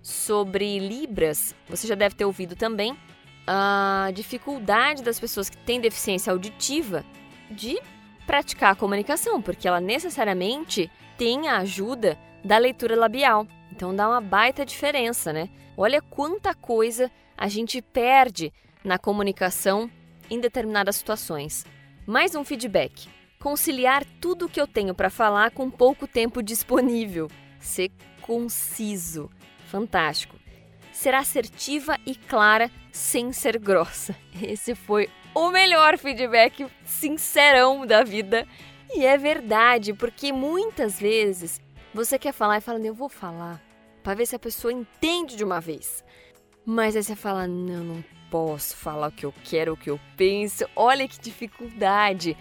sobre 0.00 0.78
Libras. 0.78 1.54
Você 1.68 1.86
já 1.86 1.94
deve 1.94 2.14
ter 2.14 2.24
ouvido 2.24 2.54
também 2.54 2.96
a 3.46 4.10
dificuldade 4.14 5.02
das 5.02 5.18
pessoas 5.18 5.50
que 5.50 5.56
têm 5.56 5.80
deficiência 5.80 6.32
auditiva 6.32 7.04
de 7.50 7.78
praticar 8.26 8.72
a 8.72 8.76
comunicação, 8.76 9.42
porque 9.42 9.66
ela 9.66 9.80
necessariamente 9.80 10.90
tem 11.18 11.48
a 11.48 11.58
ajuda 11.58 12.18
da 12.44 12.58
leitura 12.58 12.96
labial. 12.96 13.46
Então 13.72 13.94
dá 13.94 14.08
uma 14.08 14.20
baita 14.20 14.64
diferença, 14.64 15.32
né? 15.32 15.48
Olha 15.76 16.00
quanta 16.00 16.54
coisa 16.54 17.10
a 17.36 17.48
gente 17.48 17.82
perde 17.82 18.52
na 18.84 18.98
comunicação 18.98 19.90
em 20.30 20.38
determinadas 20.38 20.96
situações. 20.96 21.64
Mais 22.06 22.34
um 22.34 22.44
feedback. 22.44 23.08
Conciliar 23.40 24.04
tudo 24.20 24.44
o 24.44 24.48
que 24.48 24.60
eu 24.60 24.66
tenho 24.66 24.94
para 24.94 25.08
falar 25.08 25.52
com 25.52 25.70
pouco 25.70 26.06
tempo 26.06 26.42
disponível. 26.42 27.30
Ser 27.58 27.90
conciso. 28.20 29.30
Fantástico. 29.68 30.36
Ser 30.92 31.14
assertiva 31.14 31.98
e 32.04 32.14
clara 32.14 32.70
sem 32.92 33.32
ser 33.32 33.58
grossa. 33.58 34.14
Esse 34.42 34.74
foi 34.74 35.08
o 35.34 35.50
melhor 35.50 35.96
feedback 35.96 36.66
sincerão 36.84 37.86
da 37.86 38.04
vida. 38.04 38.46
E 38.94 39.06
é 39.06 39.16
verdade, 39.16 39.94
porque 39.94 40.30
muitas 40.30 41.00
vezes 41.00 41.58
você 41.94 42.18
quer 42.18 42.32
falar 42.32 42.58
e 42.58 42.60
fala, 42.60 42.78
eu 42.80 42.94
vou 42.94 43.08
falar, 43.08 43.62
para 44.02 44.12
ver 44.12 44.26
se 44.26 44.36
a 44.36 44.38
pessoa 44.38 44.70
entende 44.70 45.36
de 45.36 45.42
uma 45.42 45.58
vez. 45.58 46.04
Mas 46.66 46.96
aí 46.96 47.02
você 47.02 47.16
fala, 47.16 47.46
não, 47.46 47.82
não 47.82 48.04
posso 48.34 48.76
falar 48.76 49.10
o 49.10 49.12
que 49.12 49.24
eu 49.24 49.32
quero, 49.44 49.74
o 49.74 49.76
que 49.76 49.88
eu 49.88 50.00
penso. 50.16 50.64
Olha 50.74 51.06
que 51.06 51.20
dificuldade. 51.20 52.36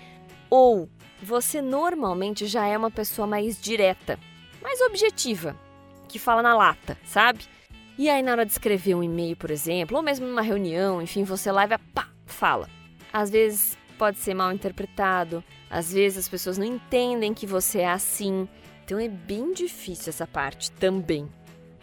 Ou 0.49 0.89
você 1.21 1.61
normalmente 1.61 2.47
já 2.47 2.65
é 2.65 2.75
uma 2.75 2.89
pessoa 2.89 3.27
mais 3.27 3.61
direta, 3.61 4.17
mais 4.59 4.81
objetiva, 4.81 5.55
que 6.09 6.17
fala 6.17 6.41
na 6.41 6.55
lata, 6.55 6.97
sabe? 7.05 7.45
E 7.95 8.09
aí 8.09 8.23
na 8.23 8.31
hora 8.31 8.43
de 8.43 8.51
escrever 8.51 8.95
um 8.95 9.03
e-mail, 9.03 9.37
por 9.37 9.51
exemplo, 9.51 9.95
ou 9.95 10.01
mesmo 10.01 10.25
numa 10.25 10.41
reunião, 10.41 10.99
enfim, 10.99 11.23
você 11.23 11.51
lá 11.51 11.63
e 11.65 11.77
pá, 11.93 12.09
fala. 12.25 12.67
Às 13.13 13.29
vezes 13.29 13.77
pode 13.95 14.17
ser 14.17 14.33
mal 14.33 14.51
interpretado, 14.51 15.43
às 15.69 15.93
vezes 15.93 16.17
as 16.17 16.27
pessoas 16.27 16.57
não 16.57 16.65
entendem 16.65 17.35
que 17.35 17.45
você 17.45 17.81
é 17.81 17.91
assim. 17.91 18.49
Então 18.83 18.97
é 18.97 19.07
bem 19.07 19.53
difícil 19.53 20.09
essa 20.09 20.25
parte 20.25 20.71
também. 20.71 21.29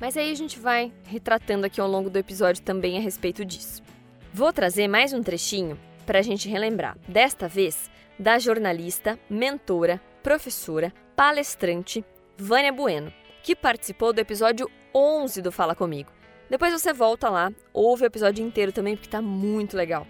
Mas 0.01 0.17
aí 0.17 0.33
a 0.33 0.35
gente 0.35 0.59
vai 0.59 0.93
retratando 1.05 1.65
aqui 1.65 1.81
ao 1.81 1.87
longo 1.87 2.11
do 2.11 2.19
episódio 2.19 2.61
também 2.61 2.99
a 2.99 3.01
respeito 3.01 3.45
disso. 3.45 3.89
Vou 4.33 4.53
trazer 4.53 4.87
mais 4.87 5.13
um 5.13 5.25
trechinho 5.25 5.77
para 6.07 6.21
a 6.21 6.23
gente 6.23 6.49
relembrar, 6.49 6.97
desta 7.09 7.49
vez 7.49 7.91
da 8.17 8.39
jornalista, 8.39 9.19
mentora, 9.29 10.01
professora, 10.23 10.93
palestrante 11.17 12.05
Vânia 12.39 12.73
Bueno, 12.73 13.13
que 13.43 13.57
participou 13.57 14.13
do 14.13 14.21
episódio 14.21 14.71
11 14.95 15.43
do 15.43 15.51
Fala 15.51 15.75
Comigo. 15.75 16.13
Depois 16.49 16.73
você 16.73 16.93
volta 16.93 17.29
lá, 17.29 17.51
ouve 17.73 18.05
o 18.05 18.07
episódio 18.07 18.47
inteiro 18.47 18.71
também, 18.71 18.95
porque 18.95 19.09
está 19.09 19.21
muito 19.21 19.77
legal. 19.77 20.07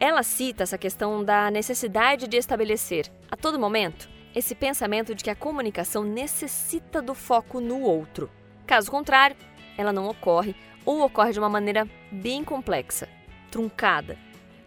Ela 0.00 0.24
cita 0.24 0.64
essa 0.64 0.76
questão 0.76 1.24
da 1.24 1.48
necessidade 1.48 2.26
de 2.26 2.36
estabelecer, 2.36 3.06
a 3.30 3.36
todo 3.36 3.58
momento, 3.58 4.10
esse 4.34 4.52
pensamento 4.52 5.14
de 5.14 5.22
que 5.22 5.30
a 5.30 5.36
comunicação 5.36 6.02
necessita 6.02 7.00
do 7.00 7.14
foco 7.14 7.60
no 7.60 7.82
outro. 7.82 8.28
Caso 8.66 8.90
contrário, 8.90 9.36
ela 9.78 9.92
não 9.92 10.08
ocorre 10.08 10.56
ou 10.84 11.02
ocorre 11.02 11.32
de 11.32 11.38
uma 11.38 11.48
maneira 11.48 11.88
bem 12.10 12.42
complexa, 12.42 13.08
truncada. 13.50 14.16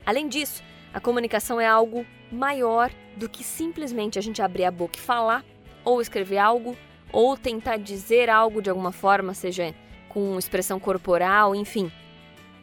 Além 0.06 0.28
disso, 0.28 0.62
a 0.94 1.00
comunicação 1.00 1.60
é 1.60 1.66
algo 1.66 2.06
maior 2.32 2.92
do 3.16 3.30
que 3.30 3.44
simplesmente 3.44 4.20
a 4.20 4.22
gente 4.22 4.42
abrir 4.42 4.66
a 4.66 4.72
boca 4.72 4.98
e 4.98 5.02
falar, 5.02 5.44
ou 5.84 6.02
escrever 6.02 6.38
algo, 6.38 6.78
ou 7.12 7.38
tentar 7.38 7.78
dizer 7.78 8.30
algo 8.30 8.62
de 8.62 8.70
alguma 8.70 8.92
forma, 8.92 9.34
seja 9.34 9.74
com 10.10 10.38
expressão 10.38 10.80
corporal, 10.80 11.56
enfim. 11.56 11.92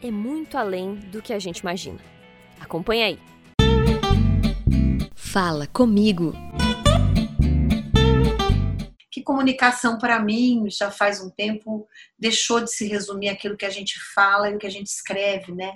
É 0.03 0.11
muito 0.11 0.57
além 0.57 0.95
do 0.95 1.21
que 1.21 1.33
a 1.33 1.39
gente 1.39 1.59
imagina. 1.59 1.99
Acompanhe 2.61 3.03
aí. 3.03 3.19
Fala 5.15 5.67
comigo. 5.67 6.33
Que 9.11 9.23
comunicação 9.23 9.99
para 9.99 10.21
mim 10.21 10.65
já 10.71 10.91
faz 10.91 11.21
um 11.21 11.31
tempo 11.31 11.87
deixou 12.19 12.61
de 12.61 12.71
se 12.71 12.87
resumir 12.87 13.29
aquilo 13.29 13.57
que 13.57 13.67
a 13.67 13.71
gente 13.71 13.99
fala 14.15 14.51
e 14.51 14.55
o 14.55 14.59
que 14.59 14.67
a 14.67 14.71
gente 14.71 14.87
escreve, 14.87 15.53
né? 15.53 15.75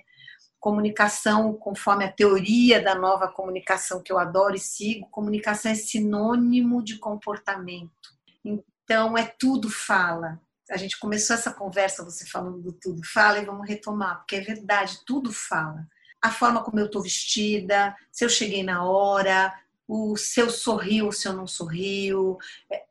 Comunicação, 0.64 1.52
conforme 1.52 2.06
a 2.06 2.10
teoria 2.10 2.82
da 2.82 2.94
nova 2.94 3.28
comunicação 3.28 4.02
que 4.02 4.10
eu 4.10 4.18
adoro 4.18 4.56
e 4.56 4.58
sigo, 4.58 5.06
comunicação 5.10 5.70
é 5.70 5.74
sinônimo 5.74 6.82
de 6.82 6.96
comportamento. 6.96 8.14
Então, 8.42 9.14
é 9.18 9.26
tudo 9.26 9.68
fala. 9.68 10.40
A 10.70 10.78
gente 10.78 10.98
começou 10.98 11.36
essa 11.36 11.52
conversa, 11.52 12.02
você 12.02 12.24
falando 12.24 12.62
do 12.62 12.72
tudo 12.72 13.02
fala, 13.04 13.40
e 13.40 13.44
vamos 13.44 13.68
retomar, 13.68 14.20
porque 14.20 14.36
é 14.36 14.40
verdade, 14.40 15.00
tudo 15.04 15.30
fala. 15.30 15.86
A 16.22 16.30
forma 16.30 16.64
como 16.64 16.80
eu 16.80 16.86
estou 16.86 17.02
vestida, 17.02 17.94
se 18.10 18.24
eu 18.24 18.30
cheguei 18.30 18.62
na 18.62 18.84
hora, 18.84 19.52
o 19.86 20.16
se 20.16 20.48
sorriu 20.48 21.04
ou 21.04 21.12
se 21.12 21.28
eu 21.28 21.34
não 21.34 21.46
sorriu, 21.46 22.38
é, 22.72 22.84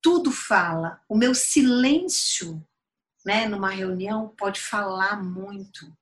tudo 0.00 0.32
fala. 0.32 0.98
O 1.06 1.14
meu 1.14 1.34
silêncio, 1.34 2.66
né, 3.22 3.46
numa 3.46 3.68
reunião, 3.68 4.28
pode 4.28 4.62
falar 4.62 5.22
muito. 5.22 5.92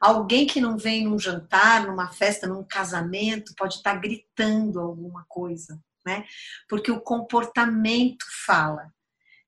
Alguém 0.00 0.46
que 0.46 0.60
não 0.60 0.76
vem 0.76 1.04
num 1.04 1.18
jantar, 1.18 1.86
numa 1.86 2.08
festa, 2.08 2.46
num 2.46 2.62
casamento, 2.62 3.54
pode 3.56 3.74
estar 3.74 3.94
gritando 3.96 4.80
alguma 4.80 5.24
coisa, 5.28 5.82
né? 6.06 6.24
Porque 6.68 6.90
o 6.90 7.00
comportamento 7.00 8.24
fala. 8.46 8.92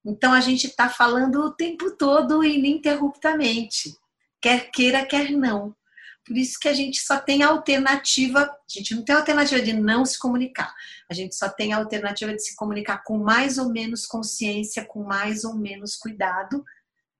Então 0.04 0.32
a 0.32 0.40
gente 0.40 0.66
está 0.66 0.88
falando 0.88 1.40
o 1.40 1.52
tempo 1.52 1.90
todo 1.96 2.42
ininterruptamente, 2.42 3.94
quer 4.40 4.70
queira, 4.70 5.04
quer 5.04 5.30
não. 5.30 5.76
Por 6.24 6.36
isso 6.36 6.58
que 6.58 6.68
a 6.68 6.72
gente 6.72 7.00
só 7.00 7.18
tem 7.18 7.42
alternativa, 7.42 8.42
a 8.42 8.58
gente 8.68 8.94
não 8.94 9.02
tem 9.02 9.14
alternativa 9.14 9.60
de 9.60 9.72
não 9.72 10.04
se 10.04 10.18
comunicar, 10.18 10.72
a 11.08 11.14
gente 11.14 11.34
só 11.34 11.48
tem 11.48 11.72
alternativa 11.72 12.32
de 12.32 12.42
se 12.42 12.54
comunicar 12.54 13.02
com 13.04 13.18
mais 13.18 13.58
ou 13.58 13.70
menos 13.70 14.06
consciência, 14.06 14.84
com 14.84 15.02
mais 15.02 15.44
ou 15.44 15.54
menos 15.54 15.96
cuidado, 15.96 16.64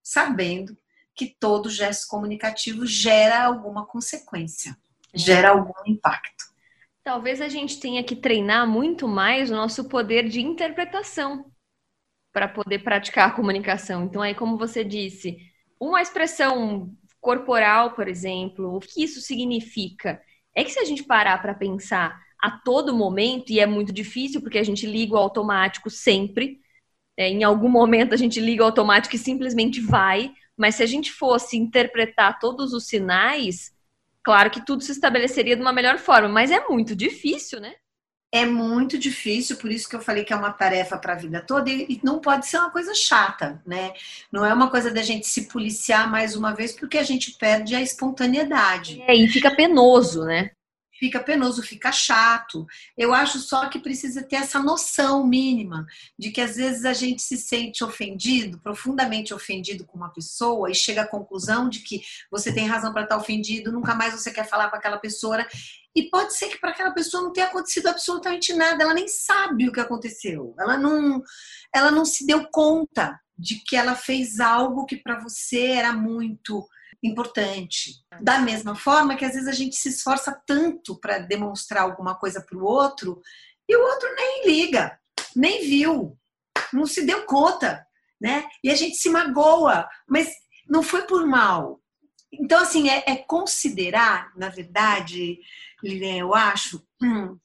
sabendo 0.03 0.77
que 1.21 1.37
todo 1.39 1.69
gesto 1.69 2.09
comunicativo 2.09 2.87
gera 2.87 3.45
alguma 3.45 3.85
consequência, 3.85 4.75
gera 5.15 5.51
algum 5.51 5.75
impacto. 5.87 6.47
Talvez 7.05 7.43
a 7.43 7.49
gente 7.49 7.79
tenha 7.79 8.03
que 8.03 8.17
treinar 8.17 8.67
muito 8.67 9.07
mais 9.07 9.51
o 9.51 9.55
nosso 9.55 9.87
poder 9.87 10.31
de 10.31 10.41
interpretação 10.41 11.45
para 12.33 12.49
poder 12.49 12.79
praticar 12.79 13.29
a 13.29 13.33
comunicação. 13.33 14.05
Então, 14.05 14.23
aí, 14.23 14.35
como 14.35 14.57
você 14.57 14.83
disse, 14.83 15.37
uma 15.79 16.01
expressão 16.01 16.91
corporal, 17.21 17.91
por 17.91 18.09
exemplo, 18.09 18.75
o 18.75 18.81
que 18.81 19.03
isso 19.03 19.21
significa? 19.21 20.23
É 20.55 20.65
que 20.65 20.71
se 20.71 20.79
a 20.79 20.87
gente 20.87 21.05
parar 21.05 21.37
para 21.43 21.53
pensar 21.53 22.19
a 22.43 22.51
todo 22.51 22.97
momento, 22.97 23.51
e 23.51 23.61
é 23.61 23.67
muito 23.67 23.93
difícil 23.93 24.41
porque 24.41 24.57
a 24.57 24.65
gente 24.65 24.87
liga 24.87 25.13
o 25.13 25.19
automático 25.19 25.91
sempre. 25.91 26.61
É, 27.15 27.29
em 27.29 27.45
algum 27.45 27.69
momento 27.69 28.15
a 28.15 28.17
gente 28.17 28.41
liga 28.41 28.63
o 28.63 28.67
automático 28.67 29.15
e 29.15 29.19
simplesmente 29.19 29.83
vai, 29.83 30.33
mas 30.61 30.75
se 30.75 30.83
a 30.83 30.87
gente 30.87 31.11
fosse 31.11 31.57
interpretar 31.57 32.39
todos 32.39 32.75
os 32.75 32.87
sinais, 32.87 33.73
claro 34.23 34.51
que 34.51 34.65
tudo 34.65 34.83
se 34.83 34.93
estabeleceria 34.93 35.57
de 35.57 35.63
uma 35.63 35.73
melhor 35.73 35.97
forma, 35.97 36.29
mas 36.29 36.51
é 36.51 36.69
muito 36.69 36.95
difícil, 36.95 37.59
né? 37.61 37.77
É 38.31 38.45
muito 38.45 38.99
difícil, 38.99 39.57
por 39.57 39.73
isso 39.73 39.89
que 39.89 39.97
eu 39.97 40.03
falei 40.03 40.23
que 40.23 40.35
é 40.35 40.37
uma 40.37 40.53
tarefa 40.53 40.99
para 40.99 41.15
a 41.15 41.17
vida 41.17 41.41
toda 41.41 41.71
e 41.71 41.99
não 42.05 42.21
pode 42.21 42.47
ser 42.47 42.59
uma 42.59 42.71
coisa 42.71 42.95
chata, 42.95 43.61
né? 43.67 43.95
Não 44.31 44.45
é 44.45 44.53
uma 44.53 44.71
coisa 44.71 44.91
da 44.91 45.01
gente 45.01 45.27
se 45.27 45.49
policiar 45.49 46.11
mais 46.11 46.37
uma 46.37 46.55
vez 46.55 46.73
porque 46.73 46.99
a 46.99 47.03
gente 47.03 47.33
perde 47.39 47.75
a 47.75 47.81
espontaneidade. 47.81 49.03
É, 49.09 49.17
e 49.17 49.27
fica 49.29 49.51
penoso, 49.57 50.25
né? 50.25 50.51
Fica 51.01 51.19
penoso, 51.19 51.63
fica 51.63 51.91
chato. 51.91 52.67
Eu 52.97 53.15
acho 53.15 53.39
só 53.39 53.71
que 53.71 53.79
precisa 53.79 54.23
ter 54.23 54.37
essa 54.37 54.61
noção 54.61 55.27
mínima 55.27 55.87
de 56.19 56.31
que 56.31 56.43
às 56.43 56.57
vezes 56.57 56.85
a 56.85 56.93
gente 56.93 57.23
se 57.23 57.39
sente 57.39 57.83
ofendido, 57.83 58.61
profundamente 58.61 59.33
ofendido 59.33 59.87
com 59.87 59.97
uma 59.97 60.13
pessoa 60.13 60.71
e 60.71 60.75
chega 60.75 61.01
à 61.01 61.09
conclusão 61.09 61.71
de 61.71 61.81
que 61.81 62.03
você 62.31 62.53
tem 62.53 62.67
razão 62.67 62.93
para 62.93 63.05
estar 63.05 63.17
ofendido, 63.17 63.73
nunca 63.73 63.95
mais 63.95 64.13
você 64.13 64.31
quer 64.31 64.47
falar 64.47 64.69
com 64.69 64.77
aquela 64.77 64.99
pessoa. 64.99 65.45
E 65.97 66.03
pode 66.11 66.35
ser 66.35 66.49
que 66.49 66.61
para 66.61 66.71
aquela 66.71 66.91
pessoa 66.91 67.23
não 67.23 67.33
tenha 67.33 67.47
acontecido 67.47 67.87
absolutamente 67.87 68.53
nada, 68.53 68.85
ela 68.85 68.95
nem 68.95 69.09
sabe 69.09 69.69
o 69.69 69.73
que 69.73 69.81
aconteceu. 69.81 70.55
Ela 70.59 70.77
não 70.77 71.23
ela 71.75 71.91
não 71.91 72.05
se 72.05 72.27
deu 72.27 72.47
conta 72.53 73.19
de 73.39 73.55
que 73.65 73.75
ela 73.75 73.95
fez 73.95 74.39
algo 74.39 74.85
que 74.85 74.97
para 74.97 75.19
você 75.19 75.69
era 75.69 75.95
muito 75.95 76.69
importante. 77.03 77.95
Da 78.21 78.39
mesma 78.39 78.75
forma 78.75 79.17
que 79.17 79.25
às 79.25 79.33
vezes 79.33 79.49
a 79.49 79.53
gente 79.53 79.77
se 79.77 79.89
esforça 79.89 80.41
tanto 80.47 80.99
para 80.99 81.19
demonstrar 81.19 81.83
alguma 81.83 82.15
coisa 82.15 82.45
para 82.45 82.59
o 82.59 82.65
outro 82.65 83.21
e 83.69 83.77
o 83.77 83.83
outro 83.83 84.15
nem 84.15 84.47
liga, 84.47 84.99
nem 85.35 85.63
viu, 85.63 86.19
não 86.73 86.87
se 86.87 87.07
deu 87.07 87.25
conta, 87.25 87.87
né? 88.21 88.45
E 88.63 88.71
a 88.71 88.75
gente 88.75 88.97
se 88.97 89.09
magoa, 89.09 89.89
mas 90.09 90.31
não 90.69 90.83
foi 90.83 91.03
por 91.03 91.27
mal. 91.27 91.81
Então, 92.33 92.61
assim, 92.61 92.89
é, 92.89 93.05
é 93.07 93.17
considerar, 93.17 94.33
na 94.37 94.49
verdade, 94.49 95.41
Lilian, 95.83 96.17
eu 96.17 96.35
acho, 96.35 96.85
hum, 97.03 97.39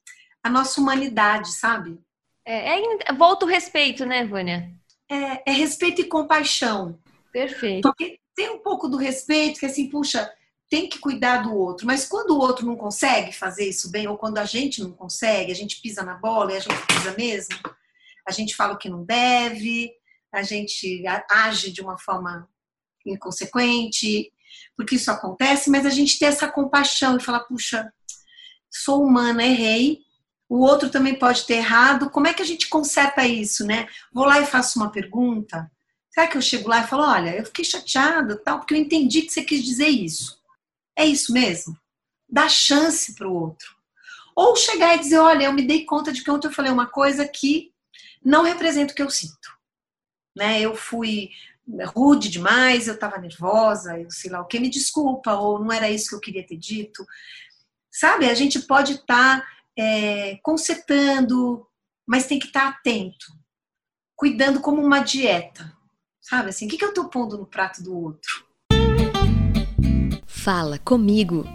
a 0.44 0.50
nossa 0.50 0.80
humanidade, 0.80 1.52
sabe? 1.54 2.00
É, 2.46 2.80
é, 2.80 3.14
volta 3.14 3.46
o 3.46 3.50
respeito, 3.50 4.06
né, 4.06 4.26
Vânia? 4.26 4.72
É, 5.10 5.52
é 5.52 5.54
respeito 5.54 6.02
e 6.02 6.06
compaixão. 6.06 7.00
Perfeito. 7.32 7.82
Porque 7.82 8.20
tem 8.36 8.50
um 8.50 8.60
pouco 8.60 8.88
do 8.88 8.98
respeito, 8.98 9.60
que 9.60 9.66
assim, 9.66 9.90
puxa, 9.90 10.32
tem 10.70 10.90
que 10.90 11.00
cuidar 11.00 11.44
do 11.44 11.56
outro. 11.56 11.88
Mas 11.88 12.06
quando 12.06 12.32
o 12.32 12.40
outro 12.40 12.66
não 12.66 12.76
consegue 12.76 13.32
fazer 13.32 13.68
isso 13.68 13.90
bem, 13.90 14.08
ou 14.08 14.18
quando 14.18 14.38
a 14.38 14.46
gente 14.46 14.82
não 14.82 14.92
consegue, 14.92 15.52
a 15.52 15.56
gente 15.56 15.82
pisa 15.82 16.04
na 16.04 16.16
bola 16.16 16.52
e 16.54 16.58
a 16.58 16.60
gente 16.60 16.86
pisa 16.88 17.16
mesmo, 17.18 17.56
a 18.28 18.32
gente 18.32 18.56
fala 18.56 18.74
o 18.74 18.78
que 18.78 18.90
não 18.90 19.04
deve, 19.04 19.92
a 20.32 20.44
gente 20.44 21.04
age 21.30 21.72
de 21.72 21.82
uma 21.82 21.98
forma 21.98 22.50
inconsequente, 23.06 24.32
porque 24.76 24.96
isso 24.96 25.12
acontece, 25.12 25.70
mas 25.70 25.86
a 25.86 25.90
gente 25.90 26.20
tem 26.20 26.28
essa 26.28 26.48
compaixão 26.48 27.18
e 27.18 27.22
falar, 27.22 27.42
puxa, 27.42 27.94
sou 28.70 29.04
humana, 29.04 29.44
errei, 29.44 30.00
o 30.50 30.60
outro 30.60 30.90
também 30.90 31.18
pode 31.18 31.46
ter 31.46 31.56
errado, 31.56 32.10
como 32.10 32.28
é 32.28 32.34
que 32.34 32.42
a 32.42 32.46
gente 32.46 32.68
conserta 32.68 33.26
isso, 33.26 33.66
né? 33.66 33.88
Vou 34.12 34.26
lá 34.26 34.40
e 34.42 34.46
faço 34.46 34.80
uma 34.80 34.92
pergunta, 34.92 35.72
Será 36.16 36.28
que 36.28 36.38
eu 36.38 36.42
chego 36.42 36.70
lá 36.70 36.80
e 36.80 36.88
falo, 36.88 37.04
olha, 37.04 37.36
eu 37.36 37.44
fiquei 37.44 37.66
chateada, 37.66 38.38
tal, 38.38 38.60
porque 38.60 38.74
eu 38.74 38.78
entendi 38.78 39.24
que 39.24 39.32
você 39.32 39.44
quis 39.44 39.62
dizer 39.62 39.90
isso. 39.90 40.42
É 40.98 41.06
isso 41.06 41.34
mesmo? 41.34 41.78
Dá 42.30 42.48
chance 42.48 43.14
para 43.16 43.28
o 43.28 43.34
outro. 43.34 43.76
Ou 44.34 44.56
chegar 44.56 44.96
e 44.96 45.00
dizer, 45.00 45.18
olha, 45.18 45.44
eu 45.44 45.52
me 45.52 45.68
dei 45.68 45.84
conta 45.84 46.14
de 46.14 46.24
que 46.24 46.32
ontem 46.32 46.48
eu 46.48 46.54
falei 46.54 46.72
uma 46.72 46.88
coisa 46.88 47.28
que 47.28 47.74
não 48.24 48.44
representa 48.44 48.94
o 48.94 48.96
que 48.96 49.02
eu 49.02 49.10
sinto. 49.10 49.60
Né? 50.34 50.62
Eu 50.62 50.74
fui 50.74 51.32
rude 51.94 52.30
demais, 52.30 52.88
eu 52.88 52.94
estava 52.94 53.18
nervosa, 53.18 54.00
eu 54.00 54.10
sei 54.10 54.32
lá 54.32 54.40
o 54.40 54.46
que, 54.46 54.58
me 54.58 54.70
desculpa, 54.70 55.34
ou 55.34 55.60
não 55.60 55.70
era 55.70 55.92
isso 55.92 56.08
que 56.08 56.16
eu 56.16 56.22
queria 56.22 56.48
ter 56.48 56.56
dito. 56.56 57.06
Sabe, 57.92 58.30
a 58.30 58.34
gente 58.34 58.62
pode 58.62 58.94
estar 58.94 59.42
tá, 59.42 59.48
é, 59.78 60.38
consertando, 60.42 61.68
mas 62.08 62.26
tem 62.26 62.40
que 62.40 62.48
estar 62.48 62.72
tá 62.72 62.80
atento, 62.80 63.26
cuidando 64.16 64.62
como 64.62 64.82
uma 64.82 65.00
dieta. 65.00 65.75
Sabe 66.28 66.50
assim, 66.50 66.66
o 66.66 66.70
que, 66.70 66.78
que 66.78 66.84
eu 66.84 66.92
tô 66.92 67.08
pondo 67.08 67.38
no 67.38 67.46
prato 67.46 67.84
do 67.84 67.96
outro? 67.96 68.44
Fala 70.26 70.80
comigo. 70.80 71.46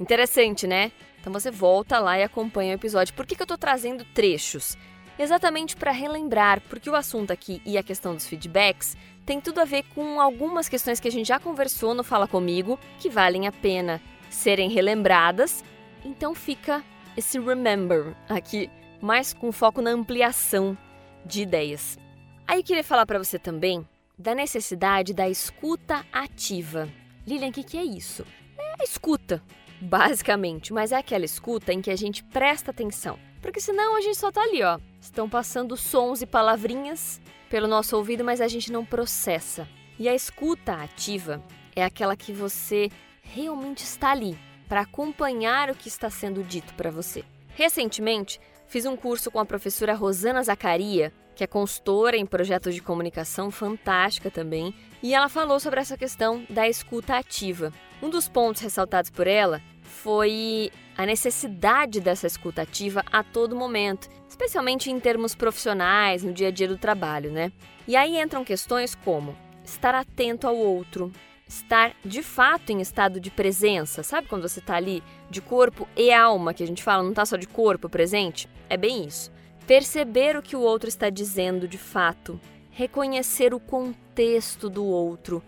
Interessante, 0.00 0.66
né? 0.66 0.92
Então 1.20 1.30
você 1.30 1.50
volta 1.50 1.98
lá 1.98 2.18
e 2.18 2.22
acompanha 2.22 2.72
o 2.72 2.76
episódio. 2.76 3.12
Por 3.12 3.26
que, 3.26 3.36
que 3.36 3.42
eu 3.42 3.46
tô 3.46 3.58
trazendo 3.58 4.02
trechos? 4.14 4.78
Exatamente 5.18 5.76
para 5.76 5.90
relembrar, 5.90 6.62
porque 6.70 6.88
o 6.88 6.96
assunto 6.96 7.34
aqui 7.34 7.60
e 7.66 7.76
a 7.76 7.82
questão 7.82 8.14
dos 8.14 8.26
feedbacks 8.26 8.96
tem 9.26 9.38
tudo 9.38 9.60
a 9.60 9.66
ver 9.66 9.82
com 9.94 10.18
algumas 10.18 10.70
questões 10.70 10.98
que 10.98 11.08
a 11.08 11.12
gente 11.12 11.28
já 11.28 11.38
conversou 11.38 11.92
no 11.92 12.02
Fala 12.02 12.26
Comigo, 12.26 12.80
que 12.98 13.10
valem 13.10 13.46
a 13.46 13.52
pena 13.52 14.00
serem 14.30 14.70
relembradas. 14.70 15.62
Então 16.02 16.34
fica 16.34 16.82
esse 17.14 17.38
remember 17.38 18.16
aqui, 18.26 18.70
mais 19.02 19.34
com 19.34 19.52
foco 19.52 19.82
na 19.82 19.90
ampliação 19.90 20.78
de 21.24 21.42
ideias. 21.42 21.98
Aí 22.46 22.60
eu 22.60 22.64
queria 22.64 22.84
falar 22.84 23.06
para 23.06 23.18
você 23.18 23.38
também 23.38 23.86
da 24.18 24.34
necessidade 24.34 25.12
da 25.12 25.28
escuta 25.28 26.04
ativa. 26.12 26.88
Lilian, 27.26 27.48
o 27.48 27.52
que, 27.52 27.64
que 27.64 27.78
é 27.78 27.84
isso? 27.84 28.24
É 28.58 28.82
a 28.82 28.84
escuta, 28.84 29.42
basicamente, 29.80 30.72
mas 30.72 30.92
é 30.92 30.96
aquela 30.96 31.24
escuta 31.24 31.72
em 31.72 31.80
que 31.80 31.90
a 31.90 31.96
gente 31.96 32.22
presta 32.24 32.70
atenção. 32.70 33.18
Porque 33.40 33.60
senão 33.60 33.96
a 33.96 34.00
gente 34.00 34.16
só 34.16 34.30
tá 34.30 34.42
ali, 34.42 34.62
ó. 34.62 34.78
Estão 35.00 35.28
passando 35.28 35.76
sons 35.76 36.22
e 36.22 36.26
palavrinhas 36.26 37.20
pelo 37.50 37.68
nosso 37.68 37.96
ouvido, 37.96 38.24
mas 38.24 38.40
a 38.40 38.48
gente 38.48 38.72
não 38.72 38.84
processa. 38.84 39.68
E 39.98 40.08
a 40.08 40.14
escuta 40.14 40.74
ativa 40.74 41.42
é 41.74 41.84
aquela 41.84 42.16
que 42.16 42.32
você 42.32 42.88
realmente 43.22 43.84
está 43.84 44.10
ali 44.10 44.38
para 44.68 44.80
acompanhar 44.80 45.70
o 45.70 45.74
que 45.74 45.88
está 45.88 46.08
sendo 46.08 46.42
dito 46.42 46.72
para 46.74 46.90
você. 46.90 47.24
Recentemente, 47.54 48.40
Fiz 48.66 48.86
um 48.86 48.96
curso 48.96 49.30
com 49.30 49.38
a 49.38 49.44
professora 49.44 49.94
Rosana 49.94 50.42
Zacaria, 50.42 51.12
que 51.34 51.44
é 51.44 51.46
consultora 51.46 52.16
em 52.16 52.26
projetos 52.26 52.74
de 52.74 52.80
comunicação, 52.80 53.50
fantástica 53.50 54.30
também, 54.30 54.74
e 55.02 55.14
ela 55.14 55.28
falou 55.28 55.58
sobre 55.60 55.80
essa 55.80 55.96
questão 55.96 56.44
da 56.48 56.68
escuta 56.68 57.16
ativa. 57.16 57.72
Um 58.02 58.08
dos 58.08 58.28
pontos 58.28 58.62
ressaltados 58.62 59.10
por 59.10 59.26
ela 59.26 59.60
foi 59.82 60.70
a 60.96 61.04
necessidade 61.04 62.00
dessa 62.00 62.26
escuta 62.26 62.62
ativa 62.62 63.04
a 63.12 63.22
todo 63.22 63.56
momento, 63.56 64.08
especialmente 64.28 64.90
em 64.90 65.00
termos 65.00 65.34
profissionais, 65.34 66.22
no 66.22 66.32
dia 66.32 66.48
a 66.48 66.50
dia 66.50 66.68
do 66.68 66.78
trabalho, 66.78 67.32
né? 67.32 67.52
E 67.86 67.96
aí 67.96 68.20
entram 68.20 68.44
questões 68.44 68.94
como 68.94 69.36
estar 69.64 69.94
atento 69.94 70.46
ao 70.46 70.56
outro, 70.56 71.12
estar 71.54 71.94
de 72.04 72.22
fato 72.22 72.70
em 72.70 72.80
estado 72.80 73.20
de 73.20 73.30
presença. 73.30 74.02
Sabe 74.02 74.28
quando 74.28 74.48
você 74.48 74.60
está 74.60 74.76
ali 74.76 75.02
de 75.30 75.40
corpo 75.40 75.88
e 75.96 76.12
alma, 76.12 76.54
que 76.54 76.62
a 76.62 76.66
gente 76.66 76.82
fala, 76.82 77.02
não 77.02 77.10
está 77.10 77.24
só 77.24 77.36
de 77.36 77.46
corpo 77.46 77.88
presente? 77.88 78.48
É 78.68 78.76
bem 78.76 79.04
isso. 79.04 79.32
Perceber 79.66 80.36
o 80.36 80.42
que 80.42 80.56
o 80.56 80.60
outro 80.60 80.88
está 80.88 81.08
dizendo 81.08 81.66
de 81.66 81.78
fato, 81.78 82.40
reconhecer 82.70 83.54
o 83.54 83.60
contexto 83.60 84.68
do 84.68 84.84
outro. 84.84 85.42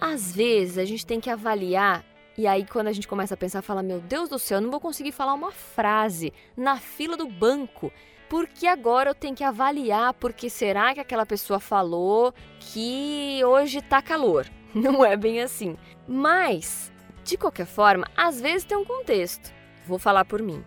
Às 0.00 0.34
vezes 0.34 0.78
a 0.78 0.84
gente 0.84 1.06
tem 1.06 1.20
que 1.20 1.30
avaliar 1.30 2.04
e 2.36 2.46
aí, 2.46 2.64
quando 2.64 2.86
a 2.88 2.92
gente 2.92 3.06
começa 3.06 3.34
a 3.34 3.36
pensar, 3.36 3.60
fala: 3.60 3.82
Meu 3.82 4.00
Deus 4.00 4.28
do 4.28 4.38
céu, 4.38 4.56
eu 4.56 4.62
não 4.62 4.70
vou 4.70 4.80
conseguir 4.80 5.12
falar 5.12 5.34
uma 5.34 5.52
frase 5.52 6.32
na 6.56 6.78
fila 6.78 7.16
do 7.16 7.26
banco. 7.26 7.92
Porque 8.28 8.66
agora 8.66 9.10
eu 9.10 9.14
tenho 9.14 9.36
que 9.36 9.44
avaliar 9.44 10.14
porque 10.14 10.48
será 10.48 10.94
que 10.94 11.00
aquela 11.00 11.26
pessoa 11.26 11.60
falou 11.60 12.32
que 12.58 13.42
hoje 13.44 13.82
tá 13.82 14.00
calor? 14.00 14.48
Não 14.74 15.04
é 15.04 15.16
bem 15.16 15.40
assim. 15.40 15.76
Mas, 16.08 16.90
de 17.24 17.36
qualquer 17.36 17.66
forma, 17.66 18.06
às 18.16 18.40
vezes 18.40 18.64
tem 18.64 18.76
um 18.76 18.84
contexto. 18.84 19.52
Vou 19.86 19.98
falar 19.98 20.24
por 20.24 20.42
mim. 20.42 20.64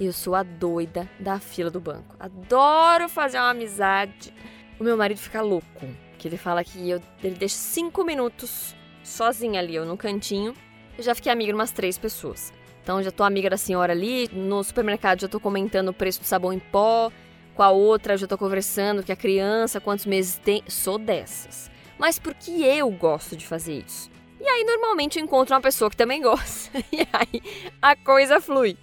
Eu 0.00 0.12
sou 0.12 0.34
a 0.34 0.42
doida 0.42 1.08
da 1.18 1.38
fila 1.38 1.70
do 1.70 1.80
banco. 1.80 2.16
Adoro 2.18 3.08
fazer 3.08 3.38
uma 3.38 3.50
amizade. 3.50 4.34
O 4.78 4.84
meu 4.84 4.96
marido 4.96 5.18
fica 5.18 5.40
louco. 5.40 5.86
Que 6.18 6.28
ele 6.28 6.36
fala 6.36 6.64
que 6.64 6.90
eu, 6.90 7.00
ele 7.22 7.36
deixa 7.36 7.56
cinco 7.56 8.04
minutos 8.04 8.74
sozinha 9.02 9.60
ali, 9.60 9.74
eu 9.74 9.86
no 9.86 9.96
cantinho. 9.96 10.54
Eu 10.98 11.04
já 11.04 11.14
fiquei 11.14 11.30
amiga 11.30 11.52
de 11.52 11.54
umas 11.54 11.70
três 11.70 11.96
pessoas. 11.96 12.52
Então 12.82 13.02
já 13.02 13.10
tô 13.10 13.22
amiga 13.22 13.48
da 13.48 13.56
senhora 13.56 13.92
ali. 13.92 14.28
No 14.32 14.62
supermercado 14.64 15.20
já 15.20 15.28
tô 15.28 15.38
comentando 15.38 15.88
o 15.88 15.94
preço 15.94 16.20
do 16.20 16.26
sabão 16.26 16.52
em 16.52 16.58
pó. 16.58 17.10
Com 17.54 17.62
a 17.62 17.70
outra 17.70 18.16
já 18.16 18.26
tô 18.26 18.36
conversando 18.36 19.02
que 19.02 19.12
a 19.12 19.16
criança, 19.16 19.80
quantos 19.80 20.04
meses 20.04 20.36
tem. 20.38 20.62
Sou 20.68 20.98
dessas 20.98 21.70
mas 21.98 22.18
porque 22.18 22.50
eu 22.50 22.90
gosto 22.90 23.36
de 23.36 23.46
fazer 23.46 23.84
isso. 23.86 24.10
E 24.40 24.46
aí 24.46 24.64
normalmente 24.64 25.18
eu 25.18 25.24
encontro 25.24 25.54
uma 25.54 25.60
pessoa 25.60 25.90
que 25.90 25.96
também 25.96 26.20
gosta. 26.22 26.78
E 26.92 27.06
aí 27.12 27.42
a 27.80 27.96
coisa 27.96 28.40
flui. 28.40 28.76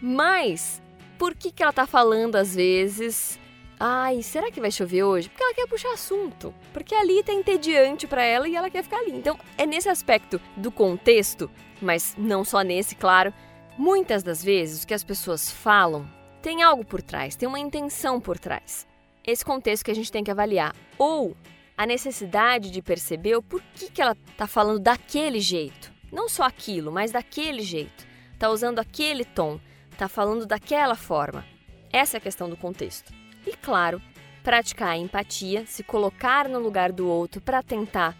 Mas 0.00 0.82
por 1.18 1.34
que, 1.34 1.50
que 1.50 1.62
ela 1.62 1.72
tá 1.72 1.86
falando 1.86 2.36
às 2.36 2.54
vezes? 2.54 3.38
Ai, 3.78 4.22
será 4.22 4.50
que 4.50 4.60
vai 4.60 4.70
chover 4.70 5.02
hoje? 5.02 5.28
Porque 5.28 5.42
ela 5.42 5.54
quer 5.54 5.66
puxar 5.66 5.92
assunto. 5.92 6.54
Porque 6.72 6.94
ali 6.94 7.22
tá 7.22 7.32
entediante 7.32 8.06
para 8.06 8.22
ela 8.22 8.48
e 8.48 8.56
ela 8.56 8.70
quer 8.70 8.82
ficar 8.82 8.98
ali. 8.98 9.12
Então 9.12 9.38
é 9.58 9.66
nesse 9.66 9.88
aspecto 9.88 10.40
do 10.56 10.70
contexto, 10.70 11.50
mas 11.82 12.14
não 12.16 12.44
só 12.44 12.62
nesse, 12.62 12.94
claro, 12.94 13.32
Muitas 13.76 14.22
das 14.22 14.42
vezes, 14.42 14.84
o 14.84 14.86
que 14.86 14.94
as 14.94 15.02
pessoas 15.02 15.50
falam 15.50 16.06
tem 16.40 16.62
algo 16.62 16.84
por 16.84 17.02
trás, 17.02 17.34
tem 17.34 17.48
uma 17.48 17.58
intenção 17.58 18.20
por 18.20 18.38
trás. 18.38 18.86
Esse 19.26 19.44
contexto 19.44 19.84
que 19.84 19.90
a 19.90 19.94
gente 19.94 20.12
tem 20.12 20.22
que 20.22 20.30
avaliar. 20.30 20.76
Ou 20.96 21.36
a 21.76 21.86
necessidade 21.86 22.70
de 22.70 22.80
perceber 22.80 23.36
o 23.36 23.42
porquê 23.42 23.88
que 23.92 24.00
ela 24.00 24.16
está 24.30 24.46
falando 24.46 24.78
daquele 24.78 25.40
jeito. 25.40 25.92
Não 26.12 26.28
só 26.28 26.44
aquilo, 26.44 26.92
mas 26.92 27.12
daquele 27.12 27.62
jeito. 27.62 28.06
Está 28.32 28.48
usando 28.48 28.78
aquele 28.78 29.24
tom, 29.24 29.58
está 29.90 30.08
falando 30.08 30.46
daquela 30.46 30.94
forma. 30.94 31.44
Essa 31.92 32.16
é 32.16 32.18
a 32.18 32.20
questão 32.20 32.48
do 32.48 32.56
contexto. 32.56 33.12
E 33.46 33.56
claro, 33.56 34.00
praticar 34.42 34.90
a 34.90 34.96
empatia, 34.96 35.64
se 35.66 35.82
colocar 35.82 36.48
no 36.48 36.58
lugar 36.58 36.92
do 36.92 37.08
outro 37.08 37.40
para 37.40 37.62
tentar 37.62 38.16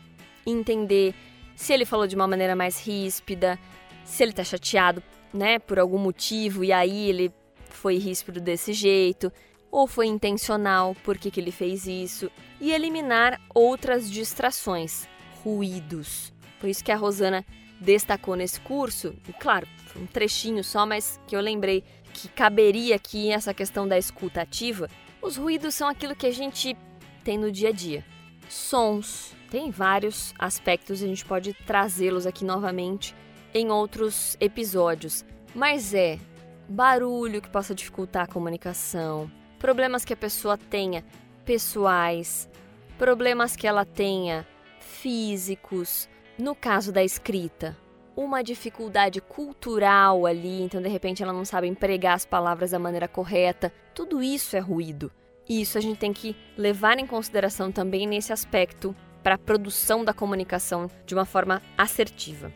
entender 0.46 1.14
se 1.54 1.72
ele 1.72 1.84
falou 1.84 2.06
de 2.06 2.16
uma 2.16 2.26
maneira 2.26 2.56
mais 2.56 2.84
ríspida, 2.84 3.58
se 4.04 4.22
ele 4.22 4.32
está 4.32 4.42
chateado, 4.42 5.02
né, 5.32 5.58
por 5.58 5.78
algum 5.78 5.98
motivo 5.98 6.64
e 6.64 6.72
aí 6.72 7.08
ele 7.08 7.32
foi 7.68 7.96
ríspido 7.96 8.40
desse 8.40 8.72
jeito, 8.72 9.32
ou 9.74 9.88
foi 9.88 10.06
intencional, 10.06 10.94
por 11.02 11.18
que, 11.18 11.32
que 11.32 11.40
ele 11.40 11.50
fez 11.50 11.88
isso, 11.88 12.30
e 12.60 12.70
eliminar 12.70 13.40
outras 13.52 14.08
distrações, 14.08 15.08
ruídos. 15.42 16.32
Foi 16.60 16.70
isso 16.70 16.84
que 16.84 16.92
a 16.92 16.96
Rosana 16.96 17.44
destacou 17.80 18.36
nesse 18.36 18.60
curso, 18.60 19.16
e 19.28 19.32
claro, 19.32 19.66
um 19.96 20.06
trechinho 20.06 20.62
só, 20.62 20.86
mas 20.86 21.20
que 21.26 21.34
eu 21.34 21.40
lembrei 21.40 21.82
que 22.12 22.28
caberia 22.28 22.94
aqui 22.94 23.32
essa 23.32 23.52
questão 23.52 23.88
da 23.88 23.98
escuta 23.98 24.42
ativa. 24.42 24.88
Os 25.20 25.36
ruídos 25.36 25.74
são 25.74 25.88
aquilo 25.88 26.14
que 26.14 26.28
a 26.28 26.32
gente 26.32 26.76
tem 27.24 27.36
no 27.36 27.50
dia 27.50 27.70
a 27.70 27.72
dia. 27.72 28.04
Sons, 28.48 29.34
tem 29.50 29.72
vários 29.72 30.32
aspectos, 30.38 31.02
a 31.02 31.06
gente 31.08 31.24
pode 31.24 31.52
trazê-los 31.52 32.28
aqui 32.28 32.44
novamente 32.44 33.12
em 33.52 33.72
outros 33.72 34.36
episódios, 34.38 35.24
mas 35.52 35.92
é 35.92 36.16
barulho 36.68 37.42
que 37.42 37.50
possa 37.50 37.74
dificultar 37.74 38.22
a 38.22 38.32
comunicação, 38.32 39.28
problemas 39.64 40.04
que 40.04 40.12
a 40.12 40.16
pessoa 40.16 40.58
tenha 40.58 41.02
pessoais, 41.42 42.46
problemas 42.98 43.56
que 43.56 43.66
ela 43.66 43.86
tenha 43.86 44.46
físicos, 44.78 46.06
no 46.38 46.54
caso 46.54 46.92
da 46.92 47.02
escrita, 47.02 47.74
uma 48.14 48.44
dificuldade 48.44 49.22
cultural 49.22 50.26
ali, 50.26 50.60
então 50.60 50.82
de 50.82 50.88
repente 50.90 51.22
ela 51.22 51.32
não 51.32 51.46
sabe 51.46 51.66
empregar 51.66 52.12
as 52.12 52.26
palavras 52.26 52.72
da 52.72 52.78
maneira 52.78 53.08
correta, 53.08 53.72
tudo 53.94 54.22
isso 54.22 54.54
é 54.54 54.60
ruído. 54.60 55.10
Isso 55.48 55.78
a 55.78 55.80
gente 55.80 55.96
tem 55.96 56.12
que 56.12 56.36
levar 56.58 56.98
em 56.98 57.06
consideração 57.06 57.72
também 57.72 58.06
nesse 58.06 58.34
aspecto 58.34 58.94
para 59.22 59.36
a 59.36 59.38
produção 59.38 60.04
da 60.04 60.12
comunicação 60.12 60.90
de 61.06 61.14
uma 61.14 61.24
forma 61.24 61.62
assertiva. 61.78 62.52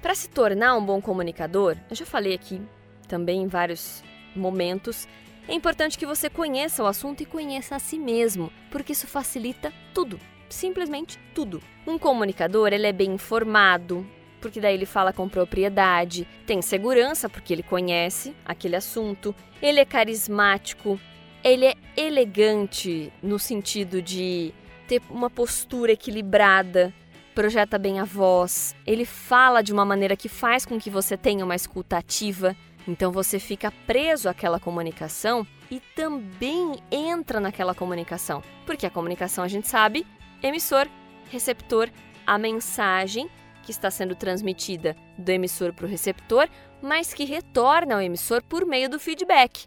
Para 0.00 0.14
se 0.14 0.30
tornar 0.30 0.74
um 0.74 0.86
bom 0.86 1.02
comunicador, 1.02 1.76
eu 1.90 1.94
já 1.94 2.06
falei 2.06 2.32
aqui 2.32 2.62
também 3.06 3.42
em 3.42 3.46
vários 3.46 4.02
momentos 4.34 5.06
é 5.46 5.54
importante 5.54 5.98
que 5.98 6.06
você 6.06 6.30
conheça 6.30 6.82
o 6.82 6.86
assunto 6.86 7.22
e 7.22 7.26
conheça 7.26 7.76
a 7.76 7.78
si 7.78 7.98
mesmo, 7.98 8.50
porque 8.70 8.92
isso 8.92 9.06
facilita 9.06 9.72
tudo, 9.92 10.18
simplesmente 10.48 11.18
tudo. 11.34 11.62
Um 11.86 11.98
comunicador, 11.98 12.72
ele 12.72 12.86
é 12.86 12.92
bem 12.92 13.12
informado, 13.12 14.06
porque 14.40 14.60
daí 14.60 14.74
ele 14.74 14.86
fala 14.86 15.12
com 15.12 15.28
propriedade, 15.28 16.26
tem 16.46 16.62
segurança 16.62 17.28
porque 17.28 17.52
ele 17.52 17.62
conhece 17.62 18.34
aquele 18.44 18.76
assunto, 18.76 19.34
ele 19.60 19.80
é 19.80 19.84
carismático, 19.84 20.98
ele 21.42 21.66
é 21.66 21.74
elegante 21.96 23.12
no 23.22 23.38
sentido 23.38 24.00
de 24.00 24.52
ter 24.88 25.02
uma 25.10 25.28
postura 25.28 25.92
equilibrada, 25.92 26.92
projeta 27.34 27.78
bem 27.78 28.00
a 28.00 28.04
voz, 28.04 28.74
ele 28.86 29.04
fala 29.04 29.62
de 29.62 29.72
uma 29.72 29.84
maneira 29.84 30.16
que 30.16 30.28
faz 30.28 30.64
com 30.64 30.78
que 30.78 30.88
você 30.88 31.16
tenha 31.16 31.44
uma 31.44 31.56
escuta 31.56 31.98
ativa. 31.98 32.56
Então 32.86 33.10
você 33.10 33.38
fica 33.38 33.72
preso 33.86 34.28
àquela 34.28 34.60
comunicação 34.60 35.46
e 35.70 35.80
também 35.80 36.76
entra 36.90 37.40
naquela 37.40 37.74
comunicação. 37.74 38.42
Porque 38.66 38.86
a 38.86 38.90
comunicação 38.90 39.42
a 39.42 39.48
gente 39.48 39.68
sabe, 39.68 40.06
emissor, 40.42 40.86
receptor, 41.30 41.88
a 42.26 42.38
mensagem 42.38 43.28
que 43.62 43.70
está 43.70 43.90
sendo 43.90 44.14
transmitida 44.14 44.94
do 45.16 45.30
emissor 45.30 45.72
para 45.72 45.86
o 45.86 45.88
receptor, 45.88 46.48
mas 46.82 47.14
que 47.14 47.24
retorna 47.24 47.94
ao 47.94 48.02
emissor 48.02 48.42
por 48.42 48.66
meio 48.66 48.90
do 48.90 48.98
feedback. 48.98 49.66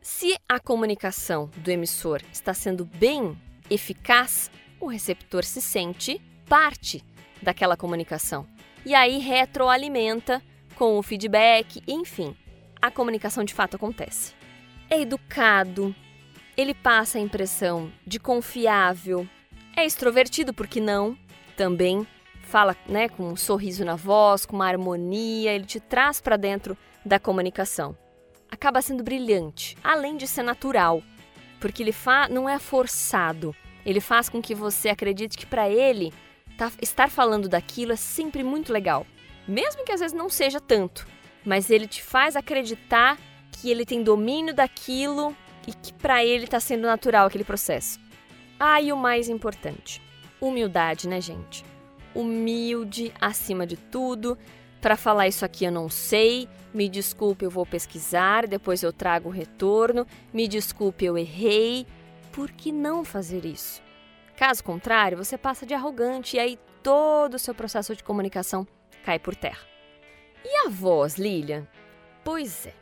Se 0.00 0.36
a 0.48 0.58
comunicação 0.58 1.50
do 1.58 1.70
emissor 1.70 2.22
está 2.32 2.54
sendo 2.54 2.84
bem 2.84 3.36
eficaz, 3.68 4.50
o 4.80 4.86
receptor 4.86 5.44
se 5.44 5.60
sente 5.60 6.20
parte 6.46 7.04
daquela 7.42 7.76
comunicação. 7.76 8.46
E 8.84 8.94
aí 8.94 9.18
retroalimenta 9.18 10.42
com 10.74 10.98
o 10.98 11.02
feedback, 11.02 11.82
enfim 11.86 12.34
a 12.84 12.90
comunicação 12.90 13.44
de 13.44 13.54
fato 13.54 13.76
acontece. 13.76 14.34
É 14.90 15.00
educado, 15.00 15.96
ele 16.54 16.74
passa 16.74 17.16
a 17.16 17.20
impressão 17.20 17.90
de 18.06 18.20
confiável, 18.20 19.26
é 19.74 19.86
extrovertido, 19.86 20.52
porque 20.52 20.82
não? 20.82 21.16
Também 21.56 22.06
fala 22.42 22.76
né, 22.86 23.08
com 23.08 23.30
um 23.30 23.36
sorriso 23.36 23.86
na 23.86 23.96
voz, 23.96 24.44
com 24.44 24.54
uma 24.54 24.68
harmonia, 24.68 25.52
ele 25.52 25.64
te 25.64 25.80
traz 25.80 26.20
para 26.20 26.36
dentro 26.36 26.76
da 27.02 27.18
comunicação. 27.18 27.96
Acaba 28.50 28.82
sendo 28.82 29.02
brilhante, 29.02 29.78
além 29.82 30.18
de 30.18 30.26
ser 30.26 30.42
natural, 30.42 31.02
porque 31.60 31.82
ele 31.82 31.90
fa 31.90 32.28
não 32.28 32.46
é 32.46 32.58
forçado. 32.58 33.56
Ele 33.86 33.98
faz 33.98 34.28
com 34.28 34.42
que 34.42 34.54
você 34.54 34.90
acredite 34.90 35.38
que 35.38 35.46
para 35.46 35.70
ele 35.70 36.12
tá, 36.58 36.70
estar 36.82 37.08
falando 37.08 37.48
daquilo 37.48 37.92
é 37.92 37.96
sempre 37.96 38.44
muito 38.44 38.74
legal, 38.74 39.06
mesmo 39.48 39.86
que 39.86 39.92
às 39.92 40.00
vezes 40.00 40.14
não 40.14 40.28
seja 40.28 40.60
tanto 40.60 41.13
mas 41.44 41.70
ele 41.70 41.86
te 41.86 42.02
faz 42.02 42.36
acreditar 42.36 43.18
que 43.52 43.70
ele 43.70 43.84
tem 43.84 44.02
domínio 44.02 44.54
daquilo 44.54 45.36
e 45.66 45.72
que 45.72 45.92
para 45.92 46.24
ele 46.24 46.44
está 46.44 46.60
sendo 46.60 46.82
natural 46.82 47.26
aquele 47.26 47.44
processo. 47.44 48.00
Ah, 48.58 48.80
e 48.80 48.92
o 48.92 48.96
mais 48.96 49.28
importante, 49.28 50.00
humildade, 50.40 51.08
né, 51.08 51.20
gente? 51.20 51.64
Humilde 52.14 53.12
acima 53.20 53.66
de 53.66 53.76
tudo. 53.76 54.38
Para 54.80 54.96
falar 54.96 55.28
isso 55.28 55.44
aqui 55.44 55.64
eu 55.64 55.72
não 55.72 55.88
sei, 55.88 56.48
me 56.72 56.88
desculpe, 56.88 57.44
eu 57.44 57.50
vou 57.50 57.64
pesquisar, 57.64 58.46
depois 58.46 58.82
eu 58.82 58.92
trago 58.92 59.28
o 59.28 59.32
retorno, 59.32 60.06
me 60.32 60.46
desculpe, 60.46 61.04
eu 61.04 61.16
errei. 61.16 61.86
Por 62.30 62.50
que 62.50 62.70
não 62.70 63.04
fazer 63.04 63.44
isso? 63.44 63.82
Caso 64.36 64.62
contrário, 64.62 65.16
você 65.16 65.38
passa 65.38 65.64
de 65.64 65.72
arrogante 65.72 66.36
e 66.36 66.40
aí 66.40 66.58
todo 66.82 67.34
o 67.34 67.38
seu 67.38 67.54
processo 67.54 67.94
de 67.94 68.02
comunicação 68.02 68.66
cai 69.04 69.18
por 69.18 69.34
terra. 69.34 69.73
E 70.44 70.66
a 70.66 70.68
voz, 70.68 71.14
Lilian? 71.14 71.66
Pois 72.22 72.66
é. 72.66 72.74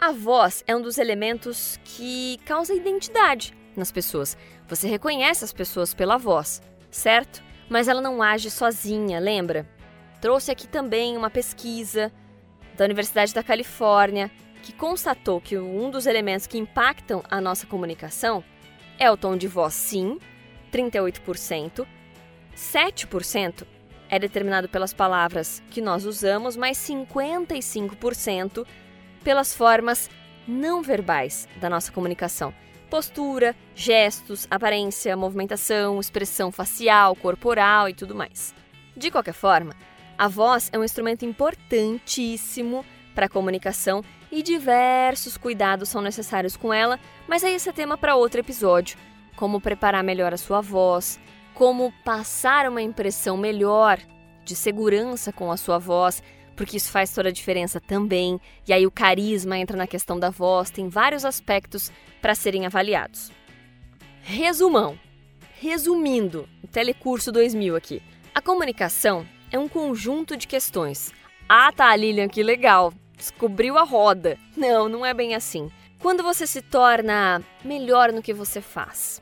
A 0.00 0.12
voz 0.12 0.62
é 0.66 0.76
um 0.76 0.80
dos 0.80 0.98
elementos 0.98 1.78
que 1.84 2.38
causa 2.44 2.72
identidade 2.72 3.52
nas 3.76 3.90
pessoas. 3.90 4.36
Você 4.68 4.86
reconhece 4.86 5.44
as 5.44 5.52
pessoas 5.52 5.92
pela 5.92 6.16
voz, 6.16 6.62
certo? 6.90 7.42
Mas 7.68 7.88
ela 7.88 8.00
não 8.00 8.22
age 8.22 8.50
sozinha, 8.50 9.18
lembra? 9.18 9.68
Trouxe 10.20 10.52
aqui 10.52 10.68
também 10.68 11.16
uma 11.16 11.30
pesquisa 11.30 12.12
da 12.76 12.84
Universidade 12.84 13.34
da 13.34 13.42
Califórnia 13.42 14.30
que 14.62 14.72
constatou 14.72 15.40
que 15.40 15.58
um 15.58 15.90
dos 15.90 16.06
elementos 16.06 16.46
que 16.46 16.58
impactam 16.58 17.22
a 17.28 17.40
nossa 17.40 17.66
comunicação 17.66 18.44
é 18.98 19.10
o 19.10 19.16
tom 19.16 19.36
de 19.36 19.48
voz, 19.48 19.74
sim, 19.74 20.18
38%, 20.72 21.86
7% 22.54 23.66
é 24.08 24.18
determinado 24.18 24.68
pelas 24.68 24.92
palavras 24.92 25.62
que 25.70 25.80
nós 25.80 26.04
usamos, 26.04 26.56
mas 26.56 26.78
55% 26.78 28.66
pelas 29.22 29.54
formas 29.54 30.10
não 30.46 30.82
verbais 30.82 31.46
da 31.60 31.68
nossa 31.68 31.92
comunicação. 31.92 32.54
Postura, 32.88 33.54
gestos, 33.74 34.46
aparência, 34.50 35.16
movimentação, 35.16 36.00
expressão 36.00 36.50
facial, 36.50 37.14
corporal 37.14 37.88
e 37.88 37.94
tudo 37.94 38.14
mais. 38.14 38.54
De 38.96 39.10
qualquer 39.10 39.34
forma, 39.34 39.74
a 40.16 40.26
voz 40.26 40.70
é 40.72 40.78
um 40.78 40.84
instrumento 40.84 41.24
importantíssimo 41.24 42.84
para 43.14 43.26
a 43.26 43.28
comunicação 43.28 44.02
e 44.30 44.42
diversos 44.42 45.36
cuidados 45.36 45.88
são 45.88 46.00
necessários 46.00 46.56
com 46.56 46.72
ela, 46.72 46.98
mas 47.26 47.44
aí 47.44 47.54
esse 47.54 47.68
é 47.68 47.72
tema 47.72 47.96
para 47.96 48.16
outro 48.16 48.40
episódio. 48.40 48.98
Como 49.36 49.60
preparar 49.60 50.02
melhor 50.02 50.32
a 50.34 50.36
sua 50.36 50.60
voz, 50.60 51.20
como 51.58 51.92
passar 52.04 52.68
uma 52.68 52.80
impressão 52.80 53.36
melhor 53.36 53.98
de 54.44 54.54
segurança 54.54 55.32
com 55.32 55.50
a 55.50 55.56
sua 55.56 55.76
voz, 55.76 56.22
porque 56.54 56.76
isso 56.76 56.92
faz 56.92 57.12
toda 57.12 57.30
a 57.30 57.32
diferença 57.32 57.80
também. 57.80 58.40
E 58.64 58.72
aí 58.72 58.86
o 58.86 58.92
carisma 58.92 59.58
entra 59.58 59.76
na 59.76 59.88
questão 59.88 60.20
da 60.20 60.30
voz, 60.30 60.70
tem 60.70 60.88
vários 60.88 61.24
aspectos 61.24 61.90
para 62.22 62.36
serem 62.36 62.64
avaliados. 62.64 63.32
Resumão. 64.22 64.96
Resumindo, 65.60 66.48
o 66.62 66.68
Telecurso 66.68 67.32
2000 67.32 67.74
aqui. 67.74 68.00
A 68.32 68.40
comunicação 68.40 69.26
é 69.50 69.58
um 69.58 69.66
conjunto 69.66 70.36
de 70.36 70.46
questões. 70.46 71.12
Ah, 71.48 71.72
tá, 71.72 71.94
Lilian, 71.96 72.28
que 72.28 72.40
legal. 72.40 72.92
Descobriu 73.16 73.76
a 73.76 73.82
roda. 73.82 74.38
Não, 74.56 74.88
não 74.88 75.04
é 75.04 75.12
bem 75.12 75.34
assim. 75.34 75.68
Quando 75.98 76.22
você 76.22 76.46
se 76.46 76.62
torna 76.62 77.42
melhor 77.64 78.12
no 78.12 78.22
que 78.22 78.32
você 78.32 78.60
faz, 78.60 79.20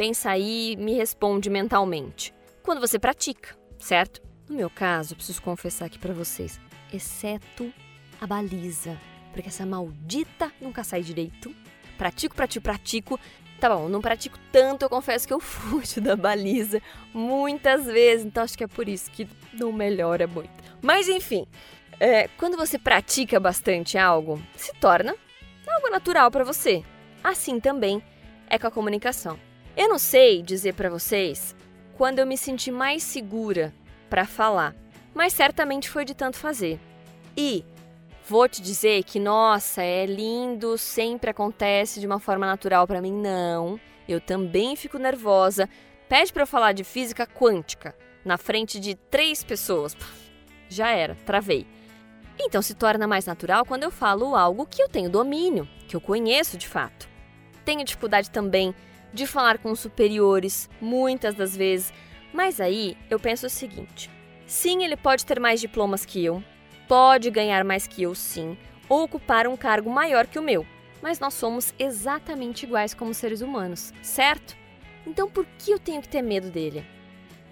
Pensa 0.00 0.30
aí, 0.30 0.76
me 0.78 0.94
responde 0.94 1.50
mentalmente. 1.50 2.32
Quando 2.62 2.80
você 2.80 2.98
pratica, 2.98 3.54
certo? 3.78 4.22
No 4.48 4.56
meu 4.56 4.70
caso, 4.70 5.14
preciso 5.14 5.42
confessar 5.42 5.84
aqui 5.84 5.98
para 5.98 6.14
vocês, 6.14 6.58
exceto 6.90 7.70
a 8.18 8.26
baliza, 8.26 8.98
porque 9.30 9.50
essa 9.50 9.66
maldita 9.66 10.50
nunca 10.58 10.82
sai 10.82 11.02
direito. 11.02 11.54
Pratico, 11.98 12.34
pratico, 12.34 12.62
pratico. 12.62 13.20
Tá 13.60 13.68
bom, 13.68 13.90
não 13.90 14.00
pratico 14.00 14.38
tanto, 14.50 14.86
eu 14.86 14.88
confesso 14.88 15.26
que 15.28 15.34
eu 15.34 15.38
fujo 15.44 16.00
da 16.00 16.16
baliza 16.16 16.80
muitas 17.12 17.84
vezes, 17.84 18.24
então 18.24 18.42
acho 18.42 18.56
que 18.56 18.64
é 18.64 18.68
por 18.68 18.88
isso 18.88 19.10
que 19.10 19.28
não 19.52 19.70
melhora 19.70 20.26
muito. 20.26 20.64
Mas 20.80 21.10
enfim, 21.10 21.46
é, 22.00 22.26
quando 22.38 22.56
você 22.56 22.78
pratica 22.78 23.38
bastante 23.38 23.98
algo, 23.98 24.42
se 24.56 24.72
torna 24.76 25.14
algo 25.68 25.90
natural 25.90 26.30
para 26.30 26.42
você. 26.42 26.82
Assim 27.22 27.60
também 27.60 28.02
é 28.48 28.58
com 28.58 28.66
a 28.66 28.70
comunicação. 28.70 29.49
Eu 29.76 29.88
não 29.88 29.98
sei 29.98 30.42
dizer 30.42 30.74
para 30.74 30.90
vocês 30.90 31.54
quando 31.96 32.18
eu 32.18 32.26
me 32.26 32.36
senti 32.36 32.70
mais 32.70 33.02
segura 33.02 33.72
para 34.08 34.26
falar, 34.26 34.74
mas 35.14 35.32
certamente 35.32 35.88
foi 35.88 36.04
de 36.04 36.14
tanto 36.14 36.38
fazer. 36.38 36.80
E 37.36 37.64
vou 38.28 38.48
te 38.48 38.60
dizer 38.60 39.04
que, 39.04 39.20
nossa, 39.20 39.82
é 39.82 40.06
lindo, 40.06 40.76
sempre 40.76 41.30
acontece 41.30 42.00
de 42.00 42.06
uma 42.06 42.18
forma 42.18 42.46
natural 42.46 42.86
para 42.86 43.00
mim. 43.00 43.12
Não, 43.12 43.78
eu 44.08 44.20
também 44.20 44.74
fico 44.74 44.98
nervosa. 44.98 45.68
Pede 46.08 46.32
para 46.32 46.42
eu 46.42 46.46
falar 46.46 46.72
de 46.72 46.82
física 46.82 47.26
quântica 47.26 47.94
na 48.24 48.36
frente 48.36 48.80
de 48.80 48.94
três 48.94 49.44
pessoas. 49.44 49.96
Já 50.68 50.90
era, 50.90 51.16
travei. 51.24 51.66
Então 52.38 52.60
se 52.60 52.74
torna 52.74 53.06
mais 53.06 53.26
natural 53.26 53.64
quando 53.64 53.84
eu 53.84 53.90
falo 53.90 54.34
algo 54.34 54.66
que 54.66 54.82
eu 54.82 54.88
tenho 54.88 55.10
domínio, 55.10 55.68
que 55.86 55.94
eu 55.94 56.00
conheço 56.00 56.56
de 56.56 56.66
fato. 56.66 57.08
Tenho 57.64 57.84
dificuldade 57.84 58.30
também 58.30 58.74
de 59.12 59.26
falar 59.26 59.58
com 59.58 59.74
superiores, 59.74 60.68
muitas 60.80 61.34
das 61.34 61.56
vezes, 61.56 61.92
mas 62.32 62.60
aí 62.60 62.96
eu 63.08 63.18
penso 63.18 63.46
o 63.46 63.50
seguinte: 63.50 64.10
sim, 64.46 64.84
ele 64.84 64.96
pode 64.96 65.26
ter 65.26 65.40
mais 65.40 65.60
diplomas 65.60 66.04
que 66.04 66.24
eu, 66.24 66.42
pode 66.88 67.30
ganhar 67.30 67.64
mais 67.64 67.86
que 67.86 68.02
eu, 68.02 68.14
sim, 68.14 68.56
ou 68.88 69.04
ocupar 69.04 69.46
um 69.46 69.56
cargo 69.56 69.90
maior 69.90 70.26
que 70.26 70.38
o 70.38 70.42
meu, 70.42 70.66
mas 71.02 71.18
nós 71.18 71.34
somos 71.34 71.74
exatamente 71.78 72.64
iguais 72.64 72.94
como 72.94 73.14
seres 73.14 73.40
humanos, 73.40 73.92
certo? 74.02 74.56
Então 75.06 75.28
por 75.28 75.46
que 75.58 75.70
eu 75.70 75.78
tenho 75.78 76.02
que 76.02 76.08
ter 76.08 76.22
medo 76.22 76.50
dele? 76.50 76.84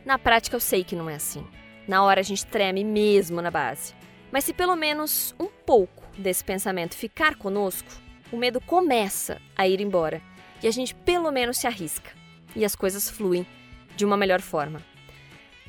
Na 0.04 0.18
prática 0.18 0.56
eu 0.56 0.60
sei 0.60 0.84
que 0.84 0.96
não 0.96 1.08
é 1.08 1.14
assim. 1.14 1.46
Na 1.86 2.02
hora 2.02 2.20
a 2.20 2.24
gente 2.24 2.46
treme 2.46 2.84
mesmo 2.84 3.40
na 3.40 3.50
base. 3.50 3.94
Mas 4.30 4.44
se 4.44 4.52
pelo 4.52 4.76
menos 4.76 5.34
um 5.40 5.46
pouco 5.46 6.04
desse 6.16 6.44
pensamento 6.44 6.94
ficar 6.94 7.34
conosco, 7.36 7.88
o 8.30 8.36
medo 8.36 8.60
começa 8.60 9.40
a 9.56 9.66
ir 9.66 9.80
embora 9.80 10.20
e 10.62 10.68
a 10.68 10.70
gente 10.70 10.94
pelo 10.94 11.30
menos 11.30 11.58
se 11.58 11.66
arrisca 11.66 12.10
e 12.54 12.64
as 12.64 12.74
coisas 12.74 13.08
fluem 13.08 13.46
de 13.96 14.04
uma 14.04 14.16
melhor 14.16 14.40
forma. 14.40 14.82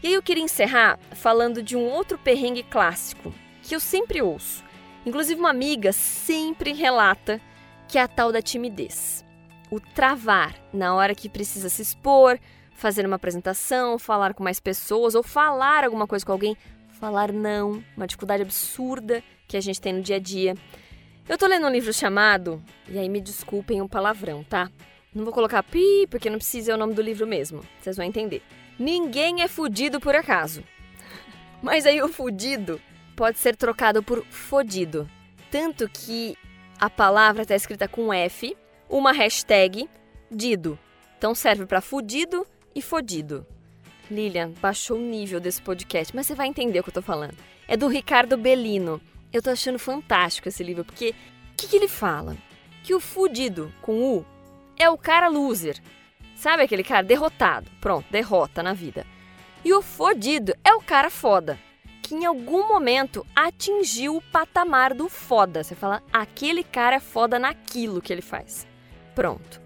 E 0.01 0.07
aí 0.07 0.13
eu 0.13 0.23
queria 0.23 0.43
encerrar 0.43 0.97
falando 1.11 1.61
de 1.61 1.75
um 1.75 1.85
outro 1.85 2.17
perrengue 2.17 2.63
clássico 2.63 3.33
que 3.61 3.75
eu 3.75 3.79
sempre 3.79 4.21
ouço. 4.21 4.63
Inclusive 5.05 5.39
uma 5.39 5.49
amiga 5.49 5.91
sempre 5.91 6.73
relata 6.73 7.41
que 7.87 7.97
é 7.97 8.01
a 8.01 8.07
tal 8.07 8.31
da 8.31 8.41
timidez. 8.41 9.25
O 9.71 9.79
travar 9.79 10.55
na 10.73 10.95
hora 10.95 11.13
que 11.13 11.27
precisa 11.27 11.69
se 11.69 11.81
expor, 11.81 12.39
fazer 12.73 13.05
uma 13.05 13.17
apresentação, 13.17 13.99
falar 13.99 14.33
com 14.33 14.43
mais 14.43 14.59
pessoas 14.59 15.15
ou 15.15 15.23
falar 15.23 15.83
alguma 15.83 16.07
coisa 16.07 16.25
com 16.25 16.31
alguém 16.31 16.55
falar 16.99 17.31
não, 17.31 17.81
uma 17.95 18.05
dificuldade 18.05 18.43
absurda 18.43 19.23
que 19.47 19.55
a 19.55 19.61
gente 19.61 19.79
tem 19.79 19.93
no 19.93 20.01
dia 20.01 20.17
a 20.17 20.19
dia. 20.19 20.55
Eu 21.29 21.37
tô 21.37 21.45
lendo 21.45 21.67
um 21.67 21.69
livro 21.69 21.93
chamado, 21.93 22.59
e 22.87 22.97
aí 22.97 23.07
me 23.07 23.21
desculpem 23.21 23.83
o 23.83 23.87
palavrão, 23.87 24.43
tá? 24.43 24.67
Não 25.13 25.23
vou 25.23 25.31
colocar 25.31 25.61
pi, 25.61 26.07
porque 26.09 26.27
não 26.27 26.39
precisa 26.39 26.71
é 26.71 26.73
o 26.73 26.77
nome 26.77 26.95
do 26.95 27.03
livro 27.03 27.27
mesmo. 27.27 27.63
Vocês 27.79 27.95
vão 27.95 28.05
entender. 28.07 28.41
Ninguém 28.79 29.43
é 29.43 29.47
fudido 29.47 29.99
por 29.99 30.15
acaso. 30.15 30.63
Mas 31.61 31.85
aí 31.85 32.01
o 32.01 32.07
fudido 32.07 32.81
pode 33.15 33.37
ser 33.37 33.55
trocado 33.55 34.01
por 34.01 34.25
fodido. 34.25 35.07
Tanto 35.51 35.87
que 35.87 36.35
a 36.79 36.89
palavra 36.89 37.43
está 37.43 37.55
escrita 37.55 37.87
com 37.87 38.11
F, 38.11 38.57
uma 38.89 39.11
hashtag, 39.11 39.87
dido. 40.31 40.79
Então 41.15 41.35
serve 41.35 41.67
para 41.67 41.79
fudido 41.79 42.43
e 42.73 42.81
fodido. 42.81 43.45
Lilian, 44.09 44.51
baixou 44.59 44.97
o 44.97 45.01
nível 45.01 45.39
desse 45.39 45.61
podcast, 45.61 46.15
mas 46.15 46.25
você 46.25 46.33
vai 46.33 46.47
entender 46.47 46.79
o 46.79 46.83
que 46.83 46.89
eu 46.89 46.93
tô 46.95 47.03
falando. 47.03 47.37
É 47.67 47.77
do 47.77 47.87
Ricardo 47.87 48.35
Bellino. 48.35 48.99
Eu 49.31 49.41
tô 49.41 49.51
achando 49.51 49.77
fantástico 49.77 50.47
esse 50.47 50.63
livro, 50.63 50.83
porque 50.83 51.11
o 51.51 51.55
que, 51.55 51.67
que 51.67 51.75
ele 51.75 51.87
fala? 51.87 52.35
Que 52.83 52.93
o 52.93 52.99
fudido, 52.99 53.71
com 53.81 54.01
U, 54.01 54.25
é 54.77 54.89
o 54.89 54.97
cara 54.97 55.27
loser. 55.27 55.79
Sabe 56.35 56.63
aquele 56.63 56.83
cara 56.83 57.03
derrotado? 57.03 57.69
Pronto, 57.79 58.09
derrota 58.09 58.63
na 58.63 58.73
vida. 58.73 59.05
E 59.63 59.73
o 59.73 59.81
fodido 59.81 60.55
é 60.63 60.73
o 60.73 60.81
cara 60.81 61.09
foda, 61.09 61.59
que 62.01 62.15
em 62.15 62.25
algum 62.25 62.67
momento 62.67 63.25
atingiu 63.35 64.15
o 64.15 64.21
patamar 64.21 64.93
do 64.93 65.09
foda. 65.09 65.63
Você 65.63 65.75
fala, 65.75 66.01
aquele 66.11 66.63
cara 66.63 66.95
é 66.95 66.99
foda 66.99 67.37
naquilo 67.37 68.01
que 68.01 68.11
ele 68.11 68.21
faz. 68.21 68.65
Pronto. 69.13 69.61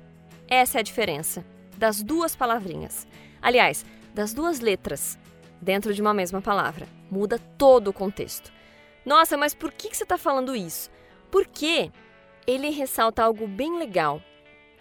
Essa 0.47 0.79
é 0.79 0.81
a 0.81 0.83
diferença 0.83 1.45
das 1.77 2.01
duas 2.01 2.35
palavrinhas. 2.35 3.07
Aliás, 3.41 3.85
das 4.13 4.33
duas 4.33 4.59
letras 4.59 5.17
dentro 5.61 5.93
de 5.93 6.01
uma 6.01 6.13
mesma 6.13 6.41
palavra. 6.41 6.87
Muda 7.09 7.39
todo 7.57 7.89
o 7.89 7.93
contexto. 7.93 8.51
Nossa, 9.05 9.37
mas 9.37 9.53
por 9.53 9.71
que 9.71 9.93
você 9.93 10.03
está 10.03 10.17
falando 10.17 10.55
isso? 10.55 10.89
Porque 11.29 11.91
ele 12.47 12.69
ressalta 12.69 13.23
algo 13.23 13.47
bem 13.47 13.77
legal. 13.77 14.21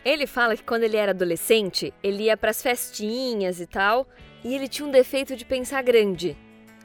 Ele 0.05 0.27
fala 0.27 0.57
que 0.57 0.65
quando 0.65 0.83
ele 0.83 0.97
era 0.97 1.13
adolescente, 1.13 1.93
ele 2.03 2.25
ia 2.25 2.37
para 2.37 2.51
as 2.51 2.63
festinhas 2.63 3.61
e 3.61 3.67
tal, 3.67 4.07
e 4.45 4.55
ele 4.55 4.69
tinha 4.69 4.87
um 4.87 4.91
defeito 4.91 5.37
de 5.37 5.45
pensar 5.45 5.83
grande. 5.83 6.37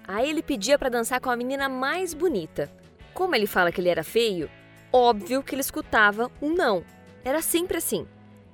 Aí 0.08 0.30
ele 0.30 0.42
pedia 0.42 0.78
para 0.78 0.90
dançar 0.90 1.20
com 1.20 1.30
a 1.30 1.36
menina 1.36 1.68
mais 1.68 2.14
bonita. 2.14 2.72
Como 3.14 3.36
ele 3.36 3.48
fala 3.48 3.72
que 3.72 3.82
ele 3.82 3.90
era 3.90 4.04
feio, 4.04 4.50
óbvio 4.94 5.44
que 5.44 5.56
ele 5.56 5.62
escutava 5.62 6.32
um 6.42 6.54
não. 6.54 6.84
Era 7.26 7.42
sempre 7.42 7.78
assim. 7.78 8.08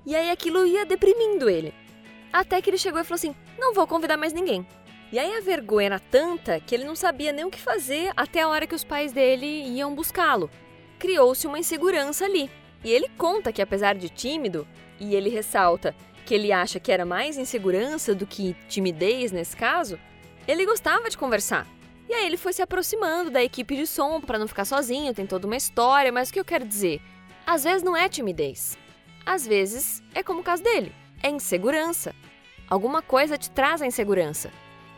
E 0.06 0.15
aí 0.15 0.32
aquilo 0.32 0.65
ia 0.65 0.86
deprimindo 0.86 1.50
ele. 1.50 1.74
Até 2.32 2.62
que 2.62 2.69
ele 2.69 2.78
chegou 2.78 3.00
e 3.00 3.04
falou 3.04 3.15
assim: 3.15 3.36
não 3.60 3.74
vou 3.74 3.86
convidar 3.86 4.17
mais 4.17 4.34
ninguém. 4.34 4.65
E 5.13 5.19
aí 5.19 5.32
a 5.38 5.41
vergonha 5.41 5.86
era 5.86 5.99
tanta 5.99 6.60
que 6.60 6.73
ele 6.73 6.86
não 6.86 6.95
sabia 6.95 7.32
nem 7.32 7.45
o 7.45 7.52
que 7.52 7.62
fazer 7.62 8.12
até 8.17 8.41
a 8.41 8.47
hora 8.47 8.65
que 8.65 8.73
os 8.73 8.84
pais 8.84 9.12
dele 9.12 9.45
iam 9.45 9.93
buscá-lo. 9.93 10.49
Criou-se 10.97 11.45
uma 11.45 11.60
insegurança 11.60 12.26
ali. 12.26 12.49
E 12.84 12.91
ele 12.91 13.08
conta 13.15 13.54
que 13.54 13.62
apesar 13.62 13.93
de 13.93 14.10
tímido, 14.10 14.67
e 14.99 15.13
ele 15.13 15.30
ressalta 15.30 15.95
que 16.26 16.34
ele 16.34 16.52
acha 16.52 16.80
que 16.80 16.91
era 16.91 17.06
mais 17.06 17.38
insegurança 17.38 18.15
do 18.15 18.26
que 18.26 18.56
timidez 18.67 19.32
nesse 19.32 19.56
caso, 19.56 19.99
ele 20.47 20.65
gostava 20.65 21.08
de 21.12 21.17
conversar. 21.17 21.67
E 22.10 22.13
aí 22.15 22.26
ele 22.26 22.36
foi 22.36 22.52
se 22.52 22.63
aproximando 22.63 23.30
da 23.30 23.43
equipe 23.43 23.76
de 23.76 23.86
som 23.86 24.19
para 24.19 24.39
não 24.39 24.47
ficar 24.47 24.65
sozinho, 24.65 25.13
tem 25.13 25.28
toda 25.28 25.45
uma 25.45 25.56
história, 25.56 26.12
mas 26.12 26.30
o 26.30 26.34
que 26.34 26.39
eu 26.39 26.45
quero 26.45 26.65
dizer? 26.65 26.99
Às 27.45 27.63
vezes 27.63 27.84
não 27.84 27.95
é 27.95 28.10
timidez. 28.10 28.76
Às 29.23 29.45
vezes 29.45 30.02
é 30.15 30.23
como 30.23 30.39
o 30.39 30.43
caso 30.43 30.63
dele, 30.63 30.91
é 31.21 31.30
insegurança. 31.30 32.15
Alguma 32.67 33.04
coisa 33.04 33.38
te 33.38 33.52
traz 33.52 33.80
a 33.80 33.86
insegurança. 33.86 34.49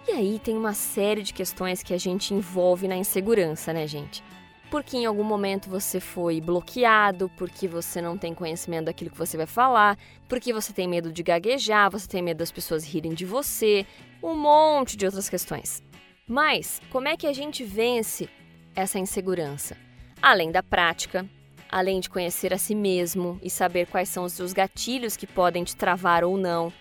E 0.07 0.11
aí 0.11 0.39
tem 0.39 0.55
uma 0.55 0.73
série 0.73 1.23
de 1.23 1.33
questões 1.33 1.81
que 1.81 1.91
a 1.91 1.97
gente 1.97 2.31
envolve 2.31 2.87
na 2.87 2.95
insegurança, 2.95 3.73
né, 3.73 3.87
gente? 3.87 4.23
Porque 4.69 4.97
em 4.97 5.05
algum 5.05 5.23
momento 5.23 5.67
você 5.67 5.99
foi 5.99 6.39
bloqueado, 6.39 7.31
porque 7.35 7.67
você 7.67 8.01
não 8.01 8.15
tem 8.15 8.33
conhecimento 8.33 8.85
daquilo 8.85 9.09
que 9.09 9.17
você 9.17 9.35
vai 9.35 9.47
falar, 9.47 9.97
porque 10.29 10.53
você 10.53 10.71
tem 10.71 10.87
medo 10.87 11.11
de 11.11 11.23
gaguejar, 11.23 11.89
você 11.89 12.07
tem 12.07 12.21
medo 12.21 12.37
das 12.37 12.51
pessoas 12.51 12.85
rirem 12.85 13.13
de 13.15 13.25
você, 13.25 13.85
um 14.21 14.35
monte 14.35 14.95
de 14.95 15.05
outras 15.05 15.27
questões. 15.27 15.81
Mas 16.27 16.79
como 16.91 17.07
é 17.07 17.17
que 17.17 17.25
a 17.25 17.33
gente 17.33 17.63
vence 17.63 18.29
essa 18.75 18.99
insegurança? 18.99 19.75
Além 20.21 20.51
da 20.51 20.61
prática, 20.61 21.27
além 21.71 21.99
de 21.99 22.09
conhecer 22.11 22.53
a 22.53 22.57
si 22.59 22.75
mesmo 22.75 23.39
e 23.41 23.49
saber 23.49 23.87
quais 23.87 24.09
são 24.09 24.23
os 24.23 24.33
seus 24.33 24.53
gatilhos 24.53 25.17
que 25.17 25.25
podem 25.25 25.63
te 25.63 25.75
travar 25.75 26.23
ou 26.23 26.37
não, 26.37 26.71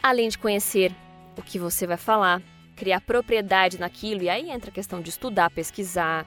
além 0.00 0.28
de 0.28 0.38
conhecer 0.38 0.92
o 1.36 1.42
que 1.42 1.58
você 1.58 1.86
vai 1.86 1.96
falar, 1.96 2.42
criar 2.78 3.00
propriedade 3.00 3.78
naquilo, 3.78 4.22
e 4.22 4.30
aí 4.30 4.50
entra 4.50 4.70
a 4.70 4.72
questão 4.72 5.02
de 5.02 5.10
estudar, 5.10 5.50
pesquisar, 5.50 6.24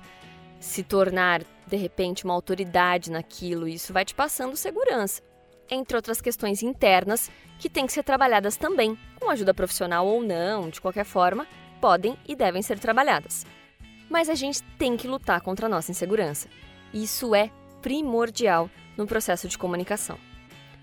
se 0.59 0.83
tornar 0.83 1.41
de 1.65 1.77
repente 1.77 2.25
uma 2.25 2.33
autoridade 2.33 3.09
naquilo, 3.09 3.67
isso 3.67 3.93
vai 3.93 4.03
te 4.03 4.13
passando 4.13 4.57
segurança. 4.57 5.21
Entre 5.69 5.95
outras 5.95 6.19
questões 6.19 6.61
internas 6.61 7.31
que 7.57 7.69
têm 7.69 7.85
que 7.85 7.93
ser 7.93 8.03
trabalhadas 8.03 8.57
também, 8.57 8.97
com 9.17 9.29
ajuda 9.29 9.53
profissional 9.53 10.05
ou 10.05 10.21
não, 10.21 10.69
de 10.69 10.81
qualquer 10.81 11.05
forma, 11.05 11.47
podem 11.79 12.17
e 12.27 12.35
devem 12.35 12.61
ser 12.61 12.77
trabalhadas. 12.77 13.45
Mas 14.09 14.27
a 14.27 14.35
gente 14.35 14.61
tem 14.77 14.97
que 14.97 15.07
lutar 15.07 15.39
contra 15.39 15.67
a 15.67 15.69
nossa 15.69 15.89
insegurança. 15.89 16.49
Isso 16.93 17.33
é 17.33 17.49
primordial 17.81 18.69
no 18.97 19.07
processo 19.07 19.47
de 19.47 19.57
comunicação. 19.57 20.17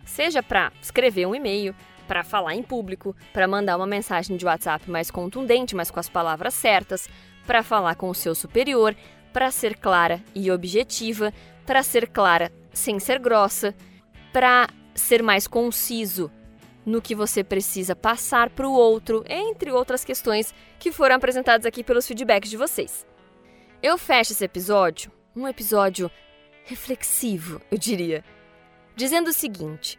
Seja 0.07 0.42
para 0.42 0.72
escrever 0.81 1.26
um 1.26 1.35
e-mail, 1.35 1.74
para 2.09 2.25
falar 2.25 2.57
em 2.57 2.62
público, 2.62 3.14
para 3.33 3.47
mandar 3.47 3.77
uma 3.77 3.87
mensagem 3.87 4.37
de 4.37 4.44
WhatsApp 4.44 4.90
mais 4.90 5.11
contundente, 5.11 5.77
mas 5.77 5.90
com 5.90 6.01
as 6.01 6.09
palavras 6.09 6.55
certas, 6.55 7.09
para 7.47 7.62
falar 7.62 7.94
com 7.94 8.11
o 8.11 8.14
seu 8.14 8.35
superior, 8.35 8.97
para 9.33 9.51
ser 9.53 9.77
clara 9.77 10.21
e 10.35 10.51
objetiva, 10.51 11.33
para 11.64 11.85
ser 11.85 12.09
clara 12.09 12.51
sem 12.73 12.99
ser 12.99 13.21
grossa, 13.21 13.75
para 14.33 14.66
ser 14.94 15.23
mais 15.23 15.47
conciso 15.47 16.31
no 16.85 17.01
que 17.01 17.14
você 17.14 17.44
precisa 17.44 17.94
passar 17.94 18.51
para 18.51 18.66
o 18.66 18.73
outro, 18.73 19.23
entre 19.29 19.71
outras 19.71 20.05
questões 20.05 20.53
que 20.79 20.90
foram 20.90 21.16
apresentadas 21.16 21.66
aqui 21.66 21.85
pelos 21.85 22.07
feedbacks 22.07 22.51
de 22.51 22.57
vocês. 22.57 23.07
Eu 23.81 23.97
fecho 23.97 24.33
esse 24.33 24.44
episódio 24.44 25.12
um 25.38 25.47
episódio 25.47 26.11
reflexivo, 26.64 27.61
eu 27.71 27.79
diria, 27.79 28.25
dizendo 28.97 29.29
o 29.29 29.33
seguinte: 29.33 29.99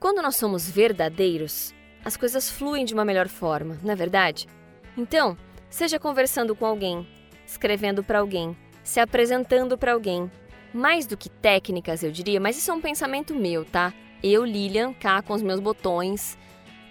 quando 0.00 0.22
nós 0.22 0.36
somos 0.36 0.68
verdadeiros, 0.68 1.74
as 2.02 2.16
coisas 2.16 2.48
fluem 2.48 2.86
de 2.86 2.94
uma 2.94 3.04
melhor 3.04 3.28
forma, 3.28 3.78
não 3.82 3.92
é 3.92 3.94
verdade? 3.94 4.48
Então, 4.96 5.36
seja 5.68 5.98
conversando 5.98 6.56
com 6.56 6.64
alguém, 6.64 7.06
escrevendo 7.46 8.02
para 8.02 8.20
alguém, 8.20 8.56
se 8.82 8.98
apresentando 8.98 9.76
para 9.76 9.92
alguém, 9.92 10.30
mais 10.72 11.06
do 11.06 11.18
que 11.18 11.28
técnicas, 11.28 12.02
eu 12.02 12.10
diria, 12.10 12.40
mas 12.40 12.56
isso 12.56 12.70
é 12.70 12.74
um 12.74 12.80
pensamento 12.80 13.34
meu, 13.34 13.62
tá? 13.62 13.92
Eu, 14.22 14.42
Lilian, 14.42 14.94
cá 14.94 15.20
com 15.20 15.34
os 15.34 15.42
meus 15.42 15.60
botões, 15.60 16.38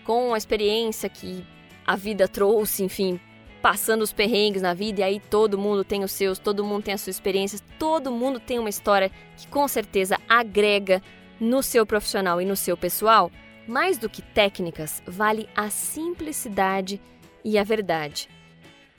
com 0.06 0.36
a 0.36 0.38
experiência 0.38 1.10
que 1.10 1.43
a 1.88 1.95
vida 1.95 2.28
trouxe, 2.28 2.84
enfim, 2.84 3.19
passando 3.60 4.04
os 4.04 4.13
perrengues 4.13 4.62
na 4.62 4.76
vida, 4.76 5.02
e 5.02 5.04
aí 5.04 5.19
todo 5.19 5.58
mundo 5.58 5.84
tem 5.84 6.04
os 6.04 6.12
seus, 6.12 6.38
todo 6.38 6.63
mundo 6.63 6.84
tem 6.84 6.93
as 6.93 7.02
suas 7.02 7.15
experiências, 7.15 7.63
todo 7.80 8.12
mundo 8.12 8.39
tem 8.39 8.60
uma 8.60 8.69
história 8.69 9.10
que 9.36 9.48
com 9.48 9.67
certeza 9.67 10.19
agrega 10.30 11.02
no 11.39 11.63
seu 11.63 11.86
profissional 11.86 12.41
e 12.41 12.45
no 12.45 12.56
seu 12.56 12.75
pessoal. 12.75 13.32
Mais 13.67 13.97
do 13.97 14.10
que 14.10 14.21
técnicas, 14.21 15.02
vale 15.06 15.47
a 15.56 15.69
simplicidade 15.69 16.99
e 17.43 17.58
a 17.58 17.63
verdade. 17.63 18.28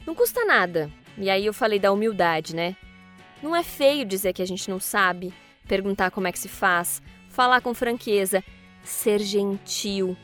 Não 0.06 0.14
custa 0.14 0.44
nada. 0.44 0.90
E 1.18 1.28
aí 1.28 1.44
eu 1.44 1.52
falei 1.52 1.78
da 1.78 1.92
humildade, 1.92 2.54
né? 2.54 2.76
Não 3.42 3.54
é 3.54 3.62
feio 3.62 4.04
dizer 4.04 4.32
que 4.32 4.42
a 4.42 4.46
gente 4.46 4.70
não 4.70 4.78
sabe, 4.78 5.32
perguntar 5.66 6.10
como 6.10 6.28
é 6.28 6.32
que 6.32 6.38
se 6.38 6.48
faz, 6.48 7.02
falar 7.28 7.60
com 7.60 7.74
franqueza, 7.74 8.44
ser 8.82 9.18
gentil. 9.20 10.16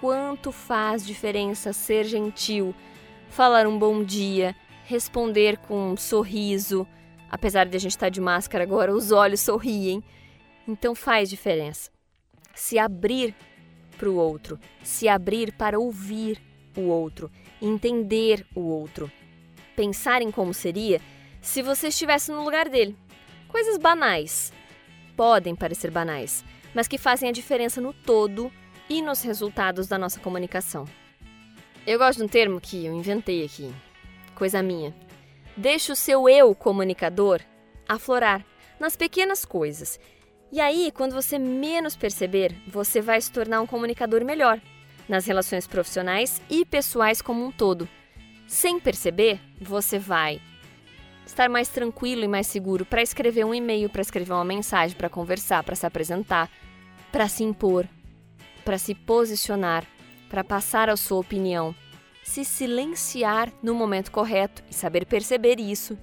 Quanto 0.00 0.52
faz 0.52 1.04
diferença 1.04 1.72
ser 1.72 2.04
gentil? 2.04 2.74
Falar 3.30 3.66
um 3.66 3.78
bom 3.78 4.02
dia, 4.02 4.54
responder 4.84 5.58
com 5.58 5.92
um 5.92 5.96
sorriso. 5.96 6.86
Apesar 7.30 7.66
de 7.66 7.76
a 7.76 7.80
gente 7.80 7.92
estar 7.92 8.08
de 8.08 8.20
máscara 8.20 8.64
agora, 8.64 8.92
os 8.92 9.12
olhos 9.12 9.40
sorriem. 9.40 10.02
Então 10.68 10.94
faz 10.94 11.30
diferença. 11.30 11.90
Se 12.54 12.78
abrir 12.78 13.34
para 13.96 14.10
o 14.10 14.16
outro, 14.16 14.60
se 14.82 15.08
abrir 15.08 15.52
para 15.52 15.78
ouvir 15.78 16.38
o 16.76 16.82
outro, 16.82 17.30
entender 17.60 18.46
o 18.54 18.60
outro. 18.60 19.10
Pensar 19.74 20.20
em 20.20 20.30
como 20.30 20.52
seria 20.52 21.00
se 21.40 21.62
você 21.62 21.88
estivesse 21.88 22.30
no 22.30 22.44
lugar 22.44 22.68
dele. 22.68 22.94
Coisas 23.48 23.78
banais. 23.78 24.52
Podem 25.16 25.56
parecer 25.56 25.90
banais, 25.90 26.44
mas 26.74 26.86
que 26.86 26.98
fazem 26.98 27.30
a 27.30 27.32
diferença 27.32 27.80
no 27.80 27.94
todo 27.94 28.52
e 28.90 29.00
nos 29.00 29.22
resultados 29.22 29.88
da 29.88 29.96
nossa 29.96 30.20
comunicação. 30.20 30.84
Eu 31.86 31.98
gosto 31.98 32.18
de 32.18 32.24
um 32.24 32.28
termo 32.28 32.60
que 32.60 32.84
eu 32.84 32.92
inventei 32.92 33.42
aqui, 33.44 33.74
coisa 34.34 34.62
minha. 34.62 34.94
Deixe 35.56 35.90
o 35.90 35.96
seu 35.96 36.28
eu 36.28 36.54
comunicador 36.54 37.40
aflorar 37.88 38.44
nas 38.78 38.94
pequenas 38.94 39.44
coisas. 39.44 39.98
E 40.50 40.60
aí, 40.60 40.90
quando 40.90 41.12
você 41.12 41.38
menos 41.38 41.94
perceber, 41.94 42.54
você 42.66 43.02
vai 43.02 43.20
se 43.20 43.30
tornar 43.30 43.60
um 43.60 43.66
comunicador 43.66 44.24
melhor 44.24 44.58
nas 45.06 45.26
relações 45.26 45.66
profissionais 45.66 46.40
e 46.48 46.64
pessoais 46.64 47.20
como 47.20 47.44
um 47.44 47.52
todo. 47.52 47.86
Sem 48.46 48.80
perceber, 48.80 49.40
você 49.60 49.98
vai 49.98 50.40
estar 51.26 51.50
mais 51.50 51.68
tranquilo 51.68 52.24
e 52.24 52.28
mais 52.28 52.46
seguro 52.46 52.86
para 52.86 53.02
escrever 53.02 53.44
um 53.44 53.54
e-mail, 53.54 53.90
para 53.90 54.00
escrever 54.00 54.32
uma 54.32 54.44
mensagem, 54.44 54.96
para 54.96 55.10
conversar, 55.10 55.62
para 55.62 55.76
se 55.76 55.84
apresentar, 55.84 56.50
para 57.12 57.28
se 57.28 57.44
impor, 57.44 57.86
para 58.64 58.78
se 58.78 58.94
posicionar, 58.94 59.84
para 60.30 60.42
passar 60.42 60.88
a 60.88 60.96
sua 60.96 61.18
opinião, 61.18 61.74
se 62.22 62.42
silenciar 62.42 63.52
no 63.62 63.74
momento 63.74 64.10
correto 64.10 64.62
e 64.70 64.74
saber 64.74 65.04
perceber 65.04 65.60
isso, 65.60 65.98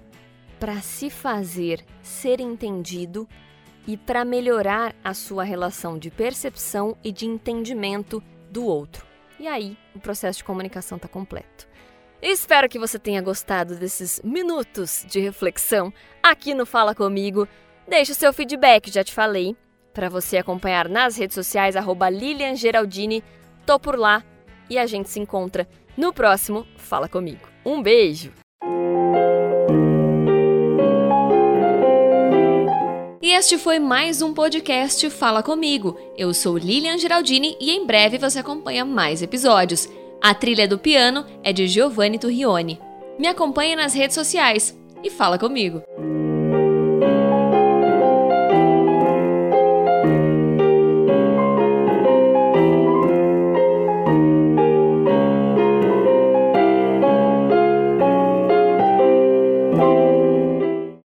para 0.59 0.81
se 0.81 1.09
fazer 1.09 1.83
ser 2.03 2.39
entendido 2.39 3.27
e 3.87 3.97
para 3.97 4.25
melhorar 4.25 4.95
a 5.03 5.13
sua 5.13 5.43
relação 5.43 5.97
de 5.97 6.09
percepção 6.09 6.97
e 7.03 7.11
de 7.11 7.25
entendimento 7.25 8.23
do 8.49 8.65
outro. 8.65 9.05
E 9.39 9.47
aí, 9.47 9.77
o 9.93 9.99
processo 9.99 10.39
de 10.39 10.43
comunicação 10.43 10.95
está 10.95 11.07
completo. 11.07 11.67
Espero 12.21 12.69
que 12.69 12.79
você 12.79 12.97
tenha 12.97 13.21
gostado 13.21 13.75
desses 13.75 14.21
minutos 14.23 15.05
de 15.07 15.19
reflexão 15.19 15.93
aqui 16.23 16.53
no 16.53 16.65
Fala 16.65 16.95
Comigo. 16.95 17.47
Deixe 17.87 18.13
o 18.13 18.15
seu 18.15 18.33
feedback, 18.33 18.89
já 18.89 19.03
te 19.03 19.13
falei, 19.13 19.55
para 19.93 20.09
você 20.09 20.37
acompanhar 20.37 20.89
nas 20.89 21.17
redes 21.17 21.35
sociais, 21.35 21.75
arroba 21.75 22.09
Lilian. 22.09 22.53
Tô 23.65 23.79
por 23.79 23.97
lá 23.97 24.23
e 24.69 24.77
a 24.77 24.85
gente 24.85 25.09
se 25.09 25.19
encontra 25.19 25.67
no 25.95 26.11
próximo 26.13 26.65
Fala 26.77 27.07
Comigo. 27.07 27.47
Um 27.65 27.81
beijo! 27.81 28.31
Este 33.35 33.57
foi 33.57 33.79
mais 33.79 34.21
um 34.21 34.33
podcast 34.33 35.09
Fala 35.09 35.43
Comigo. 35.43 35.97
Eu 36.17 36.33
sou 36.33 36.57
Lilian 36.57 36.97
Geraldini 36.97 37.57
e 37.59 37.69
em 37.69 37.85
breve 37.85 38.17
você 38.17 38.39
acompanha 38.39 38.85
mais 38.85 39.21
episódios. 39.21 39.89
A 40.21 40.33
trilha 40.33 40.65
do 40.65 40.79
piano 40.79 41.25
é 41.43 41.51
de 41.51 41.67
Giovanni 41.67 42.17
Turrione. 42.17 42.79
Me 43.19 43.27
acompanhe 43.27 43.75
nas 43.75 43.93
redes 43.93 44.15
sociais 44.15 44.73
e 45.03 45.09
fala 45.09 45.37
comigo. 45.37 45.83